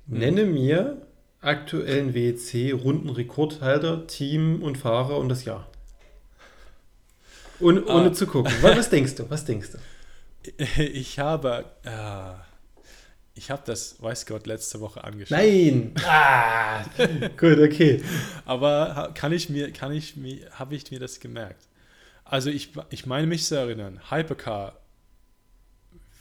[0.07, 1.01] Nenne mir
[1.41, 5.69] aktuellen WEC-Rundenrekordhalter, Team und Fahrer und das Jahr.
[7.59, 8.13] Und, ohne Ah.
[8.13, 8.51] zu gucken.
[8.61, 9.29] Was, was denkst du?
[9.29, 9.77] Was denkst du?
[10.81, 12.33] Ich habe, äh,
[13.33, 15.37] ich habe das, weiß Gott, letzte Woche angeschaut.
[15.37, 15.93] Nein!
[16.05, 16.83] Ah!
[17.37, 18.03] Gut, okay.
[18.45, 21.67] Aber kann ich mir, kann ich mir, habe ich mir das gemerkt?
[22.25, 24.79] Also ich, ich meine mich zu erinnern, Hypercar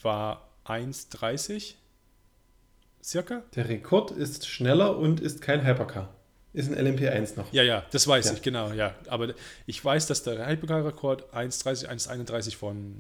[0.03, 1.75] war 1,30
[3.03, 3.43] circa?
[3.55, 6.15] Der Rekord ist schneller und ist kein Hypercar.
[6.55, 7.53] Ist ein LMP1 noch.
[7.53, 8.33] Ja, ja, das weiß Ja.
[8.33, 8.95] ich, genau, ja.
[9.09, 9.29] Aber
[9.67, 12.95] ich weiß, dass der Hypercar-Rekord 1,30, 1,31 von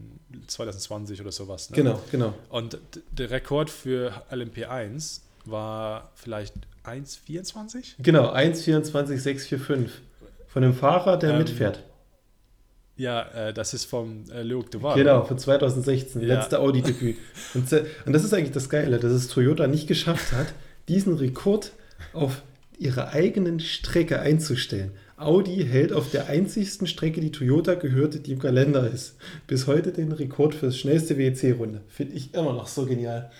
[0.46, 1.70] 2020 oder sowas.
[1.70, 1.76] Ne?
[1.76, 2.34] Genau, genau.
[2.50, 2.78] Und
[3.10, 7.94] der Rekord für LMP1 war vielleicht 1,24?
[8.00, 9.88] Genau, 1,24,645.
[10.46, 11.82] Von einem Fahrer, der Ähm, mitfährt.
[12.96, 14.96] Ja, äh, das ist vom äh, Luc Duval.
[14.96, 16.36] Genau, von 2016, Ja.
[16.38, 17.16] letzte Audi-Debüt.
[17.54, 17.72] Und,
[18.06, 20.48] und das ist eigentlich das Geile, dass es Toyota nicht geschafft hat,
[20.88, 21.72] diesen Rekord
[22.12, 22.42] auf
[22.78, 24.92] ihre eigenen Strecke einzustellen.
[25.16, 29.16] Audi hält auf der einzigsten Strecke, die Toyota gehörte, die im Kalender ist,
[29.48, 31.80] bis heute den Rekord für das schnellste WEC-Runde.
[31.88, 33.30] Finde ich immer noch so genial.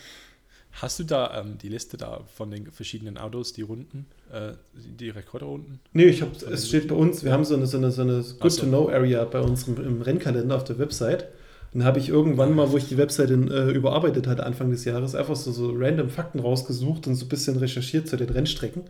[0.73, 5.11] Hast du da ähm, die Liste da von den verschiedenen Autos, die Runden, äh, die
[5.11, 5.81] Rekordrunden?
[5.93, 8.25] Nee, ich hab, es steht bei uns, wir haben so eine, so eine, so eine
[8.25, 8.63] Ach Good so.
[8.63, 11.29] to Know Area bei uns im, im Rennkalender auf der Website.
[11.75, 14.85] Und da habe ich irgendwann mal, wo ich die Website äh, überarbeitet hatte, Anfang des
[14.85, 18.85] Jahres, einfach so, so random Fakten rausgesucht und so ein bisschen recherchiert zu den Rennstrecken.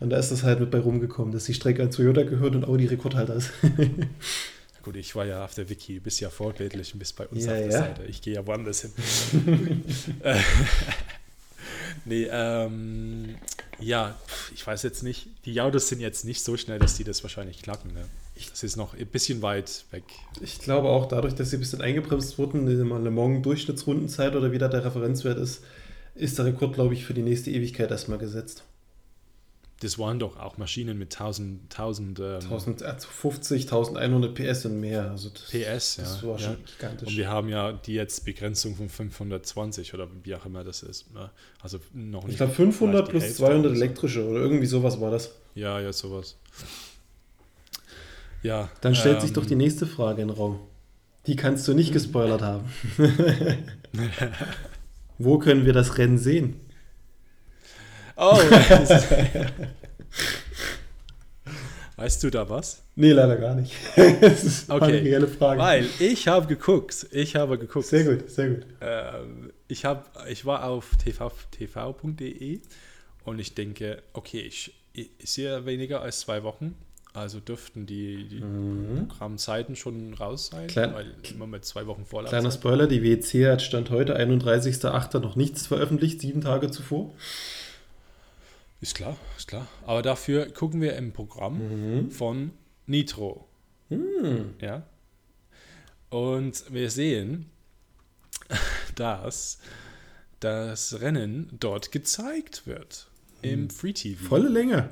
[0.00, 2.64] Und da ist das halt mit bei rumgekommen, dass die Strecke an Toyota gehört und
[2.64, 3.50] Audi Rekordhalter ist.
[4.82, 7.52] Gut, ich war ja auf der Wiki, bist ja vorbildlich und bist bei uns Ja,
[7.52, 7.78] auf der ja.
[7.78, 8.04] Seite.
[8.04, 8.92] Ich gehe ja woanders hin.
[12.04, 13.36] Nee, ähm,
[13.80, 14.16] ja,
[14.54, 15.28] ich weiß jetzt nicht.
[15.44, 17.92] Die Autos sind jetzt nicht so schnell, dass die das wahrscheinlich knacken.
[17.92, 18.04] Ne?
[18.50, 20.04] Das ist noch ein bisschen weit weg.
[20.40, 24.34] Ich glaube auch dadurch, dass sie ein bisschen eingebremst wurden, in der Le Mans Durchschnittsrundenzeit
[24.34, 25.62] oder wie da der Referenzwert ist,
[26.14, 28.64] ist der Rekord, glaube ich, für die nächste Ewigkeit erstmal gesetzt.
[29.80, 35.10] Das waren doch auch Maschinen mit 1000, 1000 ähm, 1050, 1100 PS und mehr.
[35.10, 35.96] Also das, PS.
[35.98, 36.38] Ja, das war ja.
[36.38, 37.08] schon gigantisch.
[37.08, 41.14] Und wir haben ja die jetzt Begrenzung von 520 oder wie auch immer das ist.
[41.14, 41.30] Ne?
[41.62, 42.32] Also noch nicht.
[42.32, 43.84] Ich glaube 500 vielleicht die plus Hälfte 200 oder so.
[43.84, 45.32] elektrische oder irgendwie sowas war das.
[45.54, 46.36] Ja, ja, sowas.
[48.42, 48.70] Ja.
[48.80, 50.58] Dann stellt ähm, sich doch die nächste Frage in den Raum.
[51.26, 52.64] Die kannst du nicht gespoilert haben.
[55.18, 56.60] Wo können wir das Rennen sehen?
[58.20, 58.36] Oh,
[61.96, 62.82] weißt du da was?
[62.96, 63.72] Nee, leider gar nicht.
[64.20, 65.60] das ist Okay, eine reelle Frage.
[65.60, 67.06] Weil ich habe geguckt.
[67.12, 67.86] Ich habe geguckt.
[67.86, 68.66] Sehr gut, sehr gut.
[68.80, 72.60] Ähm, ich, hab, ich war auf tv, tv.de
[73.24, 76.74] und ich denke, okay, ich, ich sehe weniger als zwei Wochen.
[77.14, 78.42] Also dürften die, die
[79.08, 80.68] Programmzeiten schon raus sein, Mhm.
[80.68, 82.30] Klein- weil immer mit zwei Wochen Vorlauf.
[82.30, 85.18] Kleiner Spoiler, die WEC hat Stand heute, 31.08.
[85.18, 87.12] noch nichts veröffentlicht, sieben Tage zuvor.
[88.80, 89.66] Ist klar, ist klar.
[89.86, 92.52] Aber dafür gucken wir im Programm von
[92.86, 93.48] Nitro.
[94.60, 94.84] Ja.
[96.10, 97.50] Und wir sehen,
[98.94, 99.58] dass
[100.40, 103.08] das Rennen dort gezeigt wird.
[103.42, 104.24] Im Free TV.
[104.24, 104.88] Volle Länge.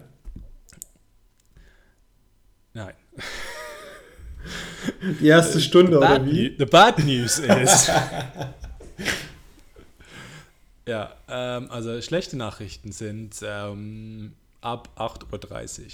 [2.75, 2.95] Nein.
[5.21, 6.55] Die erste Stunde oder Bad wie?
[6.59, 7.91] The bad news is.
[10.87, 15.87] ja, ähm, also schlechte Nachrichten sind ähm, ab 8.30 Uhr.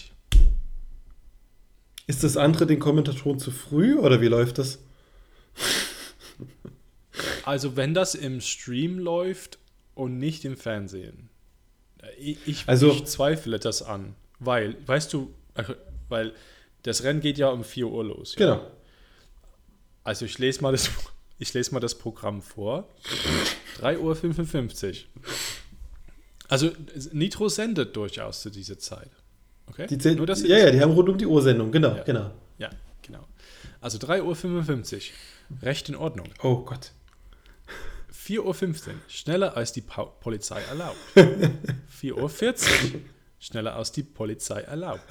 [2.07, 4.79] Ist das andere den Kommentatoren zu früh oder wie läuft das?
[7.45, 9.59] Also wenn das im Stream läuft
[9.95, 11.29] und nicht im Fernsehen,
[12.03, 15.33] äh, ich, ich, Also- ich zweifle das an, weil, weißt du,
[16.09, 16.33] weil
[16.83, 18.35] das Rennen geht ja um 4 Uhr los.
[18.39, 18.55] Ja?
[18.57, 18.71] Genau.
[20.05, 20.91] Also ich lese mal das,
[21.43, 22.89] ich lese mal das Programm vor.
[23.81, 25.23] 3.55 Uhr.
[26.49, 26.71] Also
[27.13, 29.11] Nitro sendet durchaus zu dieser Zeit.
[29.67, 29.87] Okay?
[29.87, 32.03] Die zählt, Nur, dass ja, ja, die haben rund um die Uhr Sendung, genau, Ja.
[32.05, 32.31] genau.
[32.59, 32.71] Ja,
[33.03, 33.27] genau.
[33.81, 35.63] Also 3.55 Uhr.
[35.63, 36.29] Recht in Ordnung.
[36.43, 36.93] Oh Gott.
[38.15, 38.39] 4.15
[38.89, 40.97] Uhr, schneller als die pa Polizei erlaubt.
[41.17, 43.01] 4.40 Uhr,
[43.41, 45.03] schneller als die Polizei erlaubt.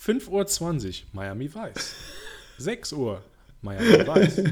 [0.00, 1.94] 5.20 Uhr, Miami Weiß.
[2.58, 3.22] 6 Uhr,
[3.62, 4.42] Miami Weiß.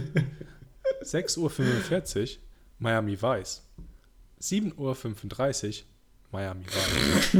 [1.02, 2.28] 6.45 Uhr,
[2.78, 3.62] Miami Weiß.
[4.40, 5.84] 7.35 Uhr,
[6.32, 7.36] Miami Weiß.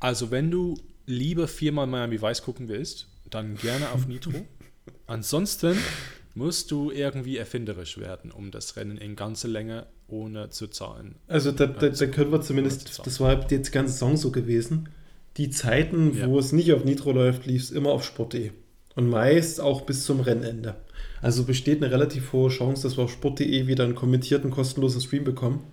[0.00, 4.46] Also wenn du lieber viermal Miami Vice gucken willst, dann gerne auf Nitro.
[5.06, 5.76] Ansonsten
[6.34, 11.16] musst du irgendwie erfinderisch werden, um das Rennen in ganze Länge ohne zu zahlen.
[11.26, 14.88] Also da, da, da können wir zumindest, das war jetzt die ganze Saison so gewesen,
[15.36, 16.28] die Zeiten, ja.
[16.28, 18.50] wo es nicht auf Nitro läuft, lief es immer auf Sport.de.
[18.96, 20.74] Und meist auch bis zum Rennende.
[21.22, 25.24] Also besteht eine relativ hohe Chance, dass wir auf Sport.de wieder einen kommentierten, kostenlosen Stream
[25.24, 25.64] bekommen.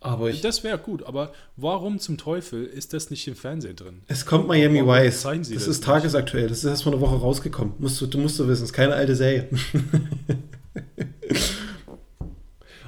[0.00, 4.02] Aber ich, das wäre gut, aber warum zum Teufel ist das nicht im Fernsehen drin?
[4.06, 5.22] Es kommt Miami Vice.
[5.22, 6.46] Das, das, ist tagesaktuell.
[6.48, 7.74] Das ist erst vor einer Woche rausgekommen.
[7.78, 9.48] Musst du, du musst du wissen, es ist keine alte Serie.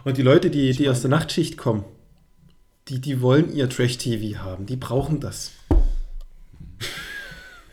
[0.05, 1.85] Und die Leute, die, die aus der Nachtschicht kommen,
[2.91, 4.67] die, die wollen ihr Trash-TV haben.
[4.67, 5.53] Die brauchen das.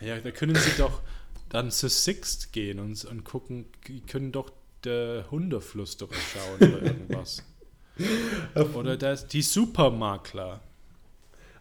[0.00, 1.00] Ja, da können sie doch
[1.48, 4.50] dann zu Sixt gehen und, und gucken, die können doch
[4.84, 7.42] der Hundeflüsterer schauen oder irgendwas.
[8.74, 10.60] oder das, die Supermakler.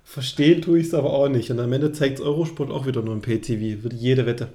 [0.03, 1.49] Verstehen tue ich es aber auch nicht.
[1.49, 3.83] Und am Ende zeigt Eurosport auch wieder nur ein PTV.
[3.83, 4.53] Wird jede Wette.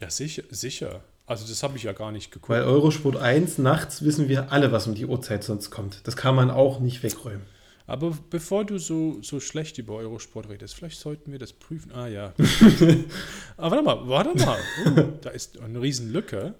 [0.00, 1.02] Ja, sicher, sicher.
[1.26, 2.50] Also das habe ich ja gar nicht geguckt.
[2.50, 6.06] Weil Eurosport 1 nachts wissen wir alle, was um die Uhrzeit sonst kommt.
[6.06, 7.44] Das kann man auch nicht wegräumen.
[7.88, 11.92] Aber bevor du so, so schlecht über Eurosport redest, vielleicht sollten wir das prüfen.
[11.92, 12.32] Ah ja.
[13.56, 14.58] Aber warte mal, warte mal.
[14.84, 16.54] Uh, da ist eine Riesenlücke.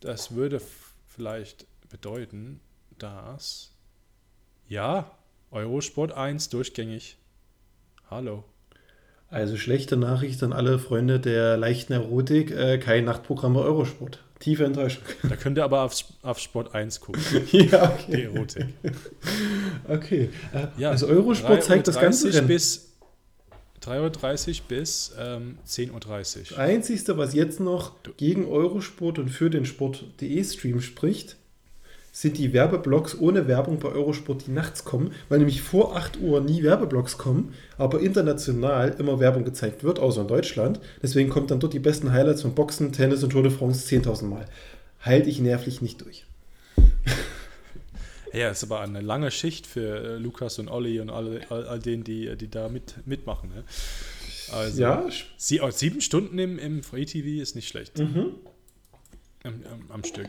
[0.00, 0.60] Das würde
[1.06, 2.60] vielleicht bedeuten,
[2.98, 3.72] dass
[4.68, 5.10] ja,
[5.50, 7.16] Eurosport 1 durchgängig.
[8.08, 8.44] Hallo.
[9.30, 14.18] Also schlechte Nachricht an alle Freunde der leichten Erotik, äh, kein Nachtprogramm bei Eurosport.
[14.40, 15.04] Tiefe Enttäuschung.
[15.28, 17.22] Da könnt ihr aber auf, auf Sport 1 gucken.
[17.52, 18.16] ja, okay.
[18.16, 18.66] Die Erotik.
[19.86, 20.30] Okay.
[20.52, 22.48] Äh, ja, also Eurosport zeigt das ganze Rennen.
[22.48, 22.90] bis
[23.84, 26.44] 3.30 Uhr bis ähm, 10.30 Uhr.
[26.48, 31.36] Das Einzige, was jetzt noch gegen Eurosport und für den Sport.de Stream spricht,
[32.12, 36.40] sind die Werbeblocks ohne Werbung bei Eurosport, die nachts kommen, weil nämlich vor 8 Uhr
[36.40, 40.80] nie Werbeblocks kommen, aber international immer Werbung gezeigt wird, außer in Deutschland.
[41.02, 44.24] Deswegen kommt dann dort die besten Highlights von Boxen, Tennis und Tour de France 10.000
[44.24, 44.46] Mal.
[45.00, 46.26] Halte ich nervlich nicht durch.
[48.32, 51.80] Ja, ist aber eine lange Schicht für äh, Lukas und Olli und alle, all, all
[51.80, 53.50] denen, die, die da mit, mitmachen.
[53.50, 53.64] Ne?
[54.52, 55.04] Also, ja.
[55.36, 57.98] Sie, oh, sieben Stunden im, im Free TV ist nicht schlecht.
[57.98, 58.34] Mhm.
[59.42, 60.28] Am, am, am Stück.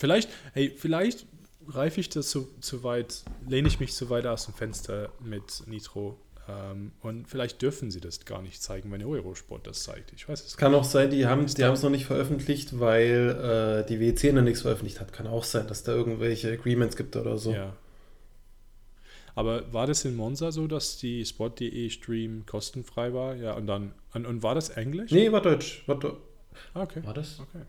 [0.00, 1.26] Vielleicht, hey, vielleicht
[1.68, 5.62] reife ich das zu, zu weit, lehne ich mich zu weit aus dem Fenster mit
[5.66, 6.18] Nitro.
[6.48, 10.14] Ähm, und vielleicht dürfen sie das gar nicht zeigen, wenn Eurosport das zeigt.
[10.14, 13.86] Ich weiß es Kann auch sein, die haben die es noch nicht veröffentlicht, weil äh,
[13.86, 15.12] die WC noch nichts veröffentlicht hat.
[15.12, 17.52] Kann auch sein, dass da irgendwelche Agreements gibt oder so.
[17.52, 17.76] Ja.
[19.34, 23.36] Aber war das in Monza so, dass die Spot.de Stream kostenfrei war?
[23.36, 23.92] Ja, und dann.
[24.14, 25.10] Und, und war das Englisch?
[25.10, 25.82] Nee, war Deutsch.
[25.86, 26.00] War,
[26.72, 27.04] ah, okay.
[27.04, 27.38] War das?
[27.38, 27.66] Okay.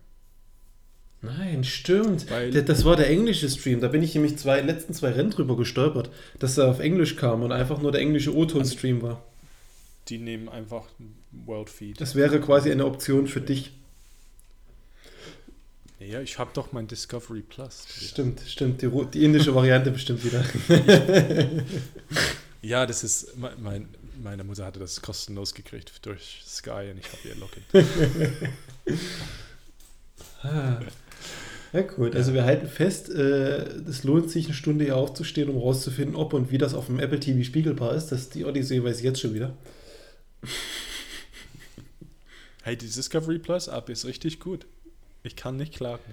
[1.21, 2.29] Nein, stimmt.
[2.31, 3.79] Weil das war der englische Stream.
[3.79, 7.43] Da bin ich nämlich zwei letzten zwei Rennen drüber gestolpert, dass er auf Englisch kam
[7.43, 9.23] und einfach nur der englische O-Ton-Stream war.
[10.07, 10.85] Die nehmen einfach
[11.31, 12.01] World Feed.
[12.01, 13.71] Das wäre quasi eine Option für dich.
[15.99, 17.85] Ja, ich habe doch mein Discovery Plus.
[17.87, 18.81] Stimmt, stimmt.
[18.81, 20.43] Die, die indische Variante bestimmt wieder.
[22.63, 23.37] ja, das ist.
[23.37, 23.87] Mein,
[24.21, 27.63] meine Mutter hatte das kostenlos gekriegt durch Sky und ich habe ihr Login.
[30.43, 30.79] ah.
[31.73, 32.15] Ja, gut.
[32.15, 36.33] Also wir halten fest, es äh, lohnt sich eine Stunde hier aufzustehen, um rauszufinden, ob
[36.33, 38.07] und wie das auf dem Apple TV spiegelbar ist.
[38.07, 39.53] Das ist die Odyssey weiß ich jetzt schon wieder.
[42.63, 44.65] Hey, die Discovery Plus App ist richtig gut.
[45.23, 46.03] Ich kann nicht klagen.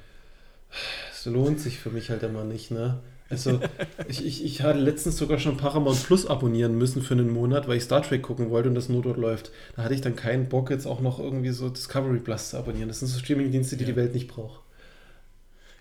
[1.13, 3.01] Es lohnt sich für mich halt immer nicht, ne?
[3.29, 3.61] Also,
[4.09, 7.77] ich, ich, ich hatte letztens sogar schon Paramount Plus abonnieren müssen für einen Monat, weil
[7.77, 9.51] ich Star Trek gucken wollte und das nur dort läuft.
[9.77, 12.89] Da hatte ich dann keinen Bock, jetzt auch noch irgendwie so Discovery Plus zu abonnieren.
[12.89, 13.91] Das sind so Streaming-Dienste, die ja.
[13.91, 14.61] die Welt nicht braucht.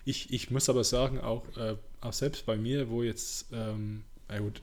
[0.04, 4.38] Ich, ich muss aber sagen, auch, äh, auch selbst bei mir, wo jetzt, ähm, na
[4.38, 4.62] gut,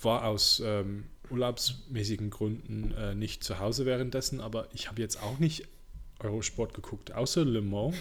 [0.00, 5.38] war aus ähm, urlaubsmäßigen Gründen äh, nicht zu Hause währenddessen, aber ich habe jetzt auch
[5.38, 5.66] nicht
[6.18, 7.96] Eurosport geguckt, außer Le Mans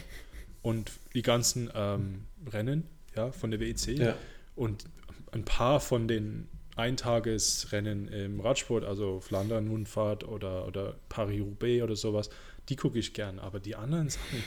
[0.62, 4.16] und die ganzen ähm, Rennen ja, von der WEC ja.
[4.56, 4.86] und
[5.32, 12.30] ein paar von den Eintagesrennen im Radsport, also Flandern-Rundfahrt oder, oder Paris-Roubaix oder sowas,
[12.70, 14.44] die gucke ich gern, aber die anderen Sachen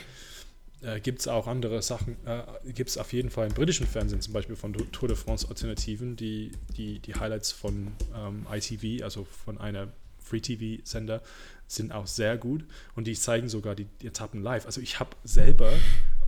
[0.85, 4.21] äh, gibt es auch andere Sachen, äh, gibt es auf jeden Fall im britischen Fernsehen,
[4.21, 9.25] zum Beispiel von Tour de France Alternativen, die, die, die Highlights von ähm, ITV, also
[9.25, 11.21] von einer Free-TV-Sender,
[11.67, 12.63] sind auch sehr gut
[12.95, 14.65] und die zeigen sogar die, die Etappen live.
[14.65, 15.71] Also ich habe selber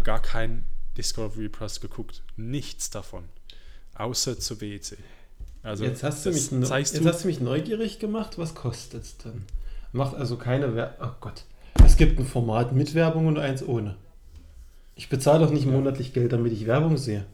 [0.04, 0.63] gar kein
[0.98, 3.26] Discovery Plus geguckt, nichts davon,
[3.96, 4.98] außer zur WEC.
[5.62, 9.17] Also jetzt hast, du mich, jetzt du hast du mich neugierig gemacht, was kostet es
[9.17, 9.43] denn?
[9.91, 11.08] Macht also keine Werbung.
[11.08, 11.43] Oh Gott.
[11.86, 13.96] Es gibt ein Format mit Werbung und eins ohne.
[14.97, 17.25] Ich bezahle doch nicht monatlich Geld, damit ich Werbung sehe.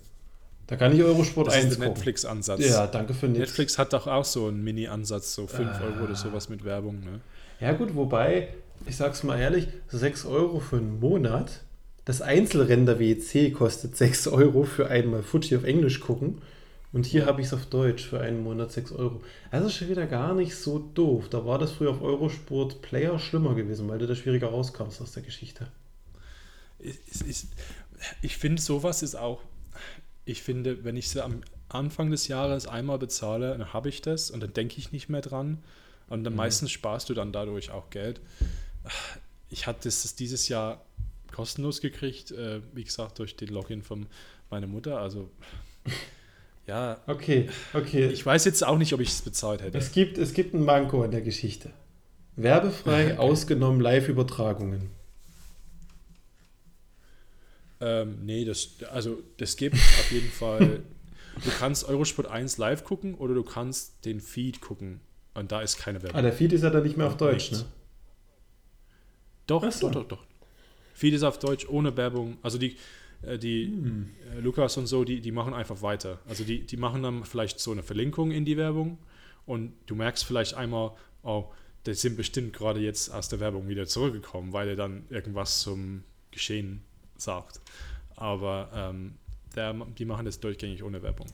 [0.67, 1.89] Da kann ich Eurosport Das 1 ist der.
[1.89, 2.65] Netflix-Ansatz.
[2.65, 3.39] Ja, danke für nichts.
[3.39, 5.81] Netflix hat doch auch so einen Mini-Ansatz, so 5 Ah.
[5.85, 6.99] Euro oder sowas mit Werbung.
[7.01, 7.19] Ne?
[7.59, 8.49] Ja gut, wobei,
[8.85, 11.61] ich sag's mal ehrlich, 6 Euro für einen Monat,
[12.05, 16.41] das Einzelrennen der WEC kostet 6 Euro für einmal Fuji auf Englisch gucken
[16.91, 19.21] und hier habe ich es auf Deutsch für einen Monat 6 Euro.
[19.51, 21.29] Also schon wieder gar nicht so doof.
[21.29, 25.13] Da war das früher auf Eurosport Player schlimmer gewesen, weil du da schwieriger rauskommst aus
[25.13, 25.67] der Geschichte.
[26.79, 27.47] Es ist,
[28.21, 29.41] ich finde, sowas ist auch,
[30.25, 34.29] ich finde, wenn ich sie am Anfang des Jahres einmal bezahle, dann habe ich das
[34.31, 35.63] und dann denke ich nicht mehr dran.
[36.09, 36.37] Und dann Mhm.
[36.37, 38.21] meistens sparst du dann dadurch auch Geld.
[39.49, 40.83] Ich hatte es dieses Jahr
[41.31, 44.05] kostenlos gekriegt, äh, wie gesagt, durch den Login von
[44.51, 44.99] meiner Mutter.
[44.99, 45.29] Also,
[46.67, 48.07] ja, Okay, okay.
[48.07, 49.77] ich weiß jetzt auch nicht, ob ich es bezahlt hätte.
[49.77, 51.71] es, gibt, es gibt ein Manko an der Geschichte.
[52.35, 54.89] Werbefrei, ausgenommen Live-Übertragungen.
[57.85, 60.83] Ähm, nee, das, also das gibt auf jeden Fall.
[61.43, 65.01] Du kannst Eurosport 1 live gucken oder du kannst den Feed gucken.
[65.33, 66.21] Und da ist keine Ah, Werbung.
[66.21, 67.65] der Feed ist ja dann nicht mehr auf Deutsch, ne?
[69.47, 69.89] doch, so.
[69.89, 70.23] doch, doch, doch.
[70.93, 72.37] Feed ist auf Deutsch ohne Werbung.
[72.43, 72.77] Also die,
[73.23, 74.09] äh, die Hm.
[74.35, 76.19] äh, Lukas und so, die, die machen einfach weiter.
[76.27, 78.99] Also die, die machen dann vielleicht so eine Verlinkung in die Werbung
[79.45, 80.91] und du merkst vielleicht einmal,
[81.23, 81.45] oh,
[81.85, 86.03] die sind bestimmt gerade jetzt aus der Werbung wieder zurückgekommen, weil er dann irgendwas zum
[86.31, 86.83] Geschehen
[87.23, 87.59] sagt.
[88.15, 89.15] Aber ähm,
[89.55, 91.27] der, die machen das durchgängig ohne Werbung.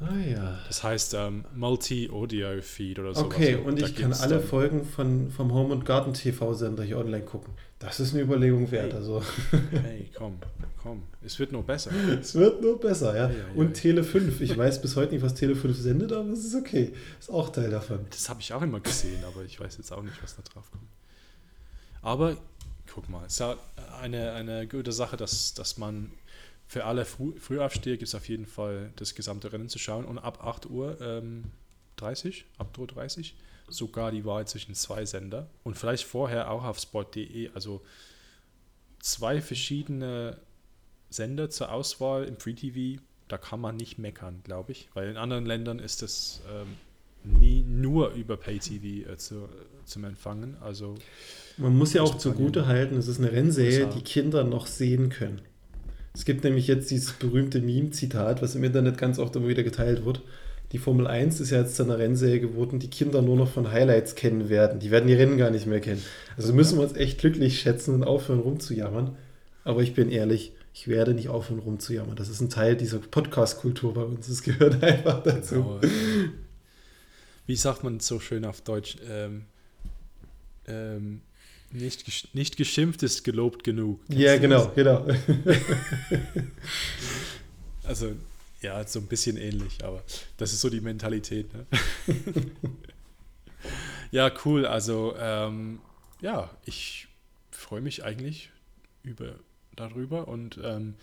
[0.00, 0.58] Ah ja.
[0.66, 3.24] Das heißt ähm, Multi-Audio-Feed oder so.
[3.24, 7.24] Okay, Also, und da ich kann alle Folgen von, vom Home- und Garten-TV-Sender hier online
[7.24, 7.54] gucken.
[7.78, 8.92] Das ist eine Überlegung wert.
[8.92, 8.98] Hey.
[8.98, 9.22] Also,
[9.70, 10.38] Hey, komm,
[10.82, 11.02] komm.
[11.24, 11.90] Es wird nur besser.
[12.20, 13.28] es wird nur besser, ja.
[13.28, 13.74] Ja, ja, und.
[13.74, 14.40] Tele 5.
[14.40, 16.92] Ich weiß bis heute nicht, was Tele 5 sendet, aber es ist okay.
[17.20, 18.00] Ist auch Teil davon.
[18.10, 20.68] Das habe ich auch immer gesehen, aber ich weiß jetzt auch nicht, was da drauf
[20.70, 20.84] kommt.
[22.02, 22.36] Aber
[22.94, 23.56] guck mal, es ist ja
[24.00, 26.12] eine, eine gute Sache, dass, dass man
[26.66, 30.04] für alle Früh, Frühaufsteher gibt es auf jeden Fall das gesamte Rennen zu schauen.
[30.04, 31.44] Und ab 8 Uhr ähm,
[31.96, 33.34] 30, ab 8 Uhr 30
[33.68, 35.48] sogar die Wahl zwischen zwei Sender.
[35.64, 37.82] Und vielleicht vorher auch auf sport.de, also
[39.00, 40.38] zwei verschiedene
[41.10, 45.16] Sender zur Auswahl im Free TV, da kann man nicht meckern, glaube ich, weil in
[45.16, 46.76] anderen Ländern ist das ähm,
[47.24, 49.48] nie nur über Pay-TV äh, zu,
[49.84, 50.56] zum Empfangen.
[50.60, 50.94] Also
[51.56, 55.40] Man muss ja auch zugute halten, es ist eine Rennserie, die Kinder noch sehen können.
[56.14, 60.04] Es gibt nämlich jetzt dieses berühmte Meme-Zitat, was im Internet ganz oft immer wieder geteilt
[60.04, 60.22] wird.
[60.72, 63.70] Die Formel 1 ist ja jetzt zu einer Rennserie geworden, die Kinder nur noch von
[63.70, 64.80] Highlights kennen werden.
[64.80, 66.02] Die werden die Rennen gar nicht mehr kennen.
[66.36, 69.16] Also müssen wir uns echt glücklich schätzen und aufhören rumzujammern.
[69.64, 72.16] Aber ich bin ehrlich, ich werde nicht aufhören rumzujammern.
[72.16, 74.28] Das ist ein Teil dieser Podcast-Kultur bei uns.
[74.28, 75.54] Es gehört einfach dazu.
[75.54, 75.88] Genau, äh,
[77.46, 78.96] wie sagt man so schön auf Deutsch?
[79.10, 79.44] Ähm,
[80.66, 81.22] ähm,
[81.70, 84.00] nicht, gesch- nicht geschimpft ist gelobt genug.
[84.08, 84.74] Ja, du genau, das?
[84.74, 85.06] genau.
[87.84, 88.12] Also,
[88.60, 90.04] ja, so ein bisschen ähnlich, aber
[90.36, 91.52] das ist so die Mentalität.
[91.52, 91.66] Ne?
[94.12, 94.66] ja, cool.
[94.66, 95.80] Also, ähm,
[96.20, 97.08] ja, ich
[97.50, 98.50] freue mich eigentlich
[99.02, 99.34] über,
[99.74, 100.94] darüber und ähm,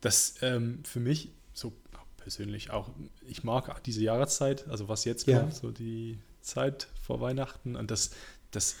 [0.00, 1.72] das ähm, für mich so
[2.16, 2.90] persönlich auch,
[3.28, 5.40] ich mag diese Jahreszeit, also was jetzt Ja.
[5.40, 8.10] kommt, so die Zeit vor Weihnachten und das,
[8.52, 8.76] das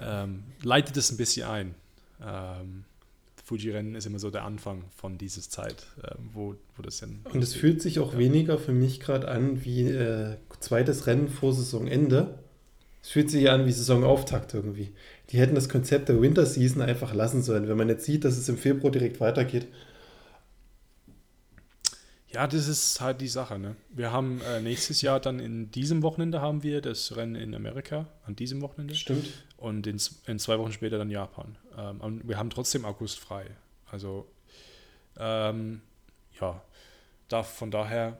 [0.00, 1.74] ähm, leitet es ein bisschen ein.
[2.24, 2.84] Ähm,
[3.44, 7.20] Fuji-Rennen ist immer so der Anfang von dieser Zeit, ähm, wo, wo das dann.
[7.32, 8.18] Und es fühlt sich auch Ja.
[8.18, 12.38] weniger für mich gerade an wie äh, zweites Rennen vor Saisonende.
[13.02, 14.92] Es fühlt sich an wie Saisonauftakt irgendwie.
[15.30, 17.66] Die hätten das Konzept der Winter Season einfach lassen sollen.
[17.68, 19.66] Wenn man jetzt sieht, dass es im Februar direkt weitergeht.
[22.34, 23.58] Ja, das ist halt die Sache.
[23.58, 23.76] Ne?
[23.90, 28.06] Wir haben äh, nächstes Jahr dann in diesem Wochenende haben wir das Rennen in Amerika,
[28.24, 28.94] an diesem Wochenende.
[28.94, 29.28] Stimmt.
[29.56, 31.56] Und in, in zwei Wochen später dann Japan.
[31.76, 33.46] Ähm, und wir haben trotzdem August frei.
[33.90, 34.26] Also,
[35.18, 35.82] ähm,
[36.40, 36.62] ja,
[37.28, 38.18] da, von daher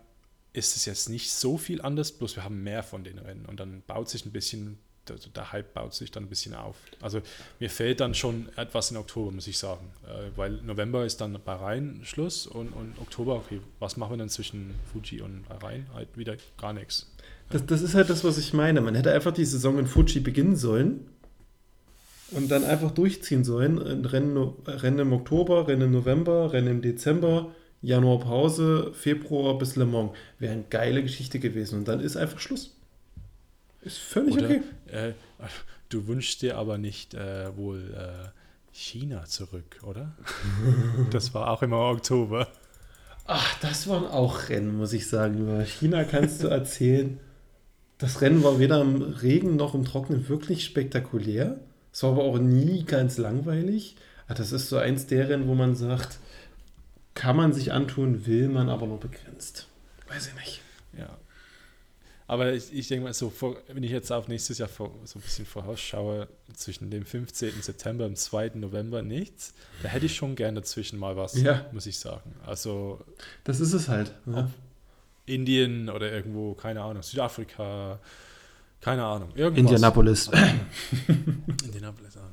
[0.53, 3.47] ist es jetzt nicht so viel anders, bloß wir haben mehr von den Rennen.
[3.47, 4.79] Und dann baut sich ein bisschen,
[5.09, 6.77] der, der Hype baut sich dann ein bisschen auf.
[7.01, 7.21] Also,
[7.59, 9.91] mir fehlt dann schon etwas in Oktober, muss ich sagen.
[10.07, 14.29] Äh, weil November ist dann Bahrain Schluss und, und Oktober, okay, was machen wir dann
[14.29, 15.87] zwischen Fuji und Bahrain?
[15.95, 17.11] Halt wieder gar nichts.
[17.51, 18.81] Das, das ist halt das, was ich meine.
[18.81, 21.07] Man hätte einfach die Saison in Fuji beginnen sollen
[22.31, 23.79] und dann einfach durchziehen sollen.
[23.79, 24.37] Ein Rennen,
[24.67, 30.13] Rennen im Oktober, Rennen im November, Rennen im Dezember, Januar Pause, Februar bis Le Mans.
[30.39, 31.81] Wäre eine geile Geschichte gewesen.
[31.81, 32.77] Und dann ist einfach Schluss.
[33.83, 34.63] Ist völlig Oder, okay.
[34.87, 35.13] äh,
[35.89, 38.29] du wünschst dir aber nicht äh, wohl äh,
[38.73, 40.13] China zurück, oder?
[41.11, 42.49] das war auch immer Oktober.
[43.27, 45.39] Ach, das waren auch Rennen, muss ich sagen.
[45.39, 47.21] Über China kannst du erzählen.
[47.99, 51.59] Das Rennen war weder im Regen noch im Trockenen wirklich spektakulär.
[51.93, 53.97] Es war aber auch nie ganz langweilig.
[54.27, 56.19] Ah, Das ist so eins der Rennen, wo man sagt,
[57.15, 59.69] kann man sich antun, will man aber nur begrenzt.
[60.09, 60.62] Weiß ich nicht.
[62.27, 63.33] Aber ich, ich denke mal, so,
[63.69, 67.63] wenn ich jetzt auf nächstes Jahr vor, so ein bisschen vorausschaue, zwischen dem 15.
[67.63, 68.53] September und 2.
[68.55, 71.67] November nichts, da hätte ich schon gerne dazwischen mal was, Ja.
[71.73, 72.35] muss ich sagen.
[72.47, 73.01] Also
[73.45, 74.15] Das ist es halt.
[74.27, 74.51] Ja.
[75.27, 78.01] Indien oder irgendwo, keine Ahnung, Südafrika,
[78.81, 79.61] keine Ahnung, irgendwas.
[79.73, 80.31] Indianapolis.
[81.65, 82.29] Indianapolis, ah,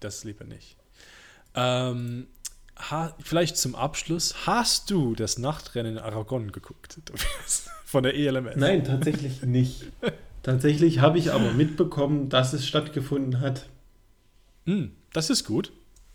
[0.00, 0.76] das lieber nicht.
[1.54, 2.26] Ähm,
[2.78, 6.98] ha, vielleicht zum Abschluss, hast du das Nachtrennen in Aragon geguckt?
[7.84, 8.56] Von der ELMS?
[8.56, 9.84] Nein, tatsächlich nicht.
[10.42, 13.66] Tatsächlich habe ich aber mitbekommen, dass es stattgefunden hat.
[14.66, 15.72] Hm, das ist gut.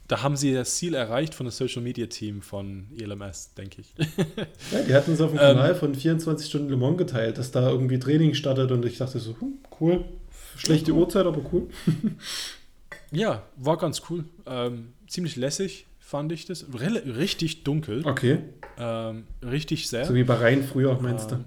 [0.08, 3.94] Da haben sie das Ziel erreicht von dem Social Media Team von ELMS, denke ich.
[4.72, 5.56] Ja, die hatten es auf dem Ähm.
[5.56, 9.20] Kanal von 24 Stunden Le Mans geteilt, dass da irgendwie Training startet und ich dachte
[9.20, 10.06] so, hm, cool.
[10.58, 11.70] Schlechte Uhrzeit, aber cool.
[13.12, 14.26] ja, war ganz cool.
[14.46, 16.66] Ähm, ziemlich lässig fand ich das.
[16.74, 18.06] Rel richtig dunkel.
[18.06, 18.40] Okay.
[18.78, 20.06] Ähm, richtig sehr.
[20.06, 21.46] So wie bei Rhein früher, meinst Ähm,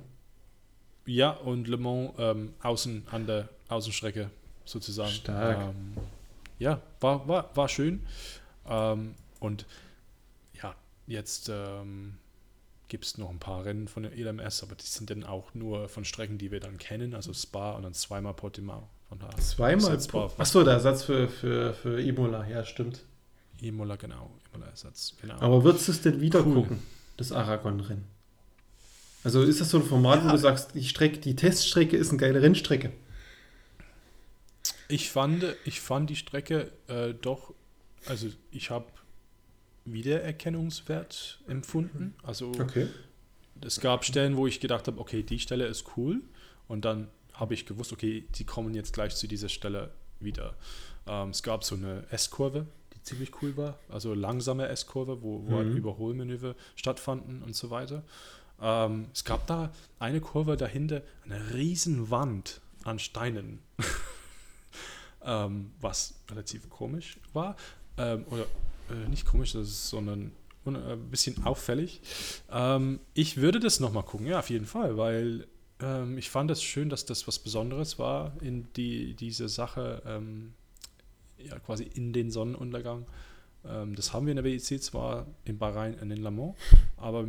[1.05, 1.11] du?
[1.13, 4.31] Ja, und Le Mans ähm, außen an der Außenstrecke
[4.65, 5.11] sozusagen.
[5.11, 5.59] Stark.
[5.59, 5.95] Ähm,
[6.61, 8.07] ja, war, war, war schön.
[8.69, 9.67] Ähm, und
[10.63, 10.77] ja,
[11.09, 12.15] jetzt ähm,
[12.87, 15.89] gibt es noch ein paar Rennen von der ELMS, aber die sind dann auch nur
[15.89, 18.89] von Strecken, die wir dann kennen, also Spa und dann zweimal Portimao.
[19.09, 19.99] Von daher Zweimal.
[20.39, 23.03] Achso, der Ersatz für, für, für Imola, ja, stimmt.
[23.63, 24.31] Imola, genau.
[24.53, 25.35] Imola-Ersatz, genau.
[25.41, 26.55] Aber würdest du es denn wieder Cool.
[26.55, 26.79] gucken,
[27.17, 28.05] das Aragon-Rennen?
[29.25, 30.33] Also ist das so ein Format, wo Ja.
[30.33, 32.93] du sagst, die Strecke, die Teststrecke ist eine geile Rennstrecke?
[34.89, 37.55] Ich fand, ich fand die Strecke äh, doch,
[38.07, 38.87] also ich habe
[39.85, 42.15] Wiedererkennungswert empfunden.
[42.23, 42.89] Also Okay.
[43.61, 46.21] es gab Stellen, wo ich gedacht habe, okay, die Stelle ist cool.
[46.69, 49.91] Und dann habe ich gewusst, okay, die kommen jetzt gleich zu dieser Stelle
[50.21, 50.55] wieder.
[51.07, 52.67] Ähm, es gab so eine S-Kurve,
[53.03, 53.79] ziemlich cool war.
[53.89, 55.77] Also langsame S-Kurve, wo, wo halt Mhm.
[55.77, 58.03] Überholmanöver stattfanden und so weiter.
[58.61, 63.59] Ähm, es gab da eine Kurve dahinter, eine riesen Wand an Steinen.
[65.25, 67.57] ähm, was relativ komisch war.
[67.97, 68.47] Ähm, oder
[68.91, 70.33] äh, nicht komisch, das ist, sondern
[70.65, 72.01] un- äh, ein bisschen auffällig.
[72.51, 75.47] Ähm, ich würde das nochmal gucken, ja, auf jeden Fall, weil
[75.81, 80.55] ähm, ich fand es schön, dass das was Besonderes war in die, diese Sache, ähm,
[81.47, 83.07] ja, quasi in den Sonnenuntergang.
[83.65, 86.55] Ähm, das haben wir in der WEC zwar in Bahrain und in Le Mans,
[86.97, 87.25] aber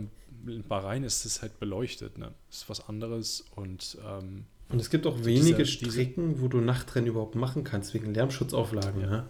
[0.47, 2.31] in Bahrain ist es halt beleuchtet, ne?
[2.49, 6.47] ist was anderes und ähm, Und es gibt auch So wenige diese- diese- Strecken, wo
[6.47, 9.01] du Nachtrennen überhaupt machen kannst, wegen Lärmschutzauflagen.
[9.01, 9.09] Ja.
[9.09, 9.25] Ne?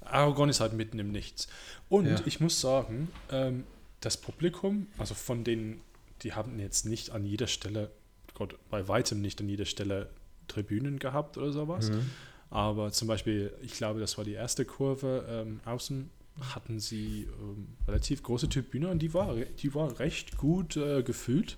[0.00, 1.48] Aragon ist halt mitten im Nichts.
[1.88, 2.16] Und Ja.
[2.26, 3.64] ich muss sagen, ähm,
[4.00, 5.80] das Publikum, also von denen,
[6.22, 7.90] die haben jetzt nicht an jeder Stelle,
[8.34, 10.10] Gott, bei weitem nicht an jeder Stelle
[10.48, 11.90] Tribünen gehabt oder sowas.
[11.90, 12.10] Mhm.
[12.52, 16.10] Aber zum Beispiel, ich glaube, das war die erste Kurve ähm, außen,
[16.54, 21.56] hatten sie ähm, relativ große Tribüne und die war, die war recht gut äh, gefüllt.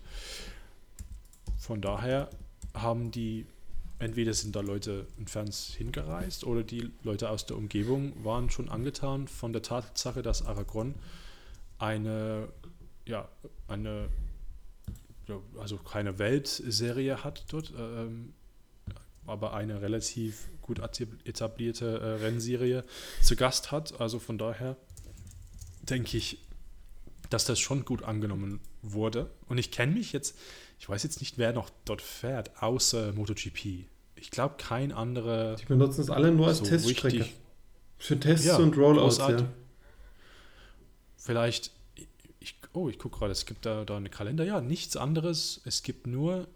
[1.58, 2.30] Von daher
[2.74, 3.44] haben die,
[3.98, 9.26] entweder sind da Leute Fans hingereist oder die Leute aus der Umgebung waren schon angetan
[9.26, 10.94] von der Tatsache, dass Aragon
[11.78, 12.50] eine,
[13.04, 13.28] ja,
[13.66, 14.08] eine,
[15.58, 18.32] also keine Weltserie hat dort, ähm,
[19.26, 20.80] aber eine relativ gut
[21.24, 22.84] etablierte äh, Rennserie
[23.22, 24.00] zu Gast hat.
[24.00, 24.76] Also von daher
[25.82, 26.38] denke ich,
[27.30, 29.30] dass das schon gut angenommen wurde.
[29.48, 30.36] Und ich kenne mich jetzt,
[30.78, 33.86] ich weiß jetzt nicht, wer noch dort fährt, außer MotoGP.
[34.16, 35.56] Ich glaube, kein anderer.
[35.56, 37.18] Die benutzen es alle nur als so Teststrecke.
[37.18, 37.34] richtig-
[37.98, 39.46] Für Tests Ja, und Rollouts, ja.
[41.16, 41.70] Vielleicht,
[42.40, 44.44] ich, oh, ich gucke gerade, es gibt da, da einen Kalender.
[44.44, 45.60] Ja, nichts anderes.
[45.64, 46.46] Es gibt nur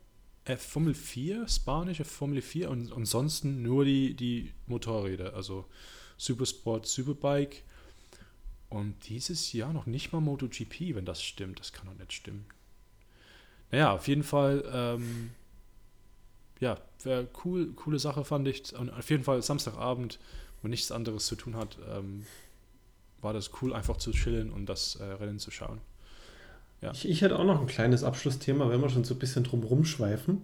[0.56, 5.66] Formel 4, spanische Formel 4 und ansonsten nur die, die Motorräder, also
[6.16, 7.62] Supersport, Superbike.
[8.68, 11.60] Und dieses Jahr noch nicht mal MotoGP, wenn das stimmt.
[11.60, 12.44] Das kann doch nicht stimmen.
[13.70, 15.30] Naja, auf jeden Fall, ähm,
[16.60, 18.74] ja, wär cool, coole Sache fand ich.
[18.74, 20.18] Und auf jeden Fall Samstagabend,
[20.62, 22.26] wo nichts anderes zu tun hat, ähm,
[23.20, 25.80] war das cool, einfach zu chillen und das äh, Rennen zu schauen.
[26.80, 26.92] Ja.
[26.92, 29.62] Ich, ich hätte auch noch ein kleines Abschlussthema, wenn wir schon so ein bisschen drum
[29.62, 30.42] rumschweifen.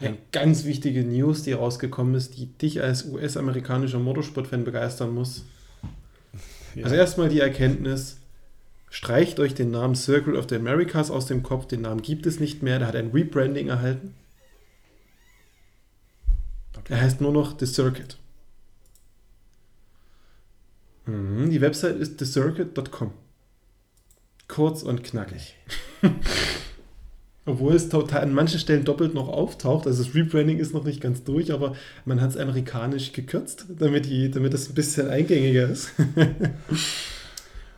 [0.00, 5.44] Eine ganz wichtige News, die rausgekommen ist, die dich als US-amerikanischer Motorsportfan begeistern muss.
[6.74, 6.84] Ja.
[6.84, 8.16] Also erstmal die Erkenntnis,
[8.88, 12.40] streicht euch den Namen Circle of the Americas aus dem Kopf, den Namen gibt es
[12.40, 14.14] nicht mehr, der hat ein Rebranding erhalten.
[16.78, 16.94] Okay.
[16.94, 18.16] Er heißt nur noch The Circuit.
[21.04, 23.12] Mhm, die Website ist thecircuit.com.
[24.50, 25.54] Kurz und knackig.
[27.46, 29.86] Obwohl es total an manchen Stellen doppelt noch auftaucht.
[29.86, 31.74] Also das Rebranding ist noch nicht ganz durch, aber
[32.04, 35.92] man hat es amerikanisch gekürzt, damit, die, damit es ein bisschen eingängiger ist.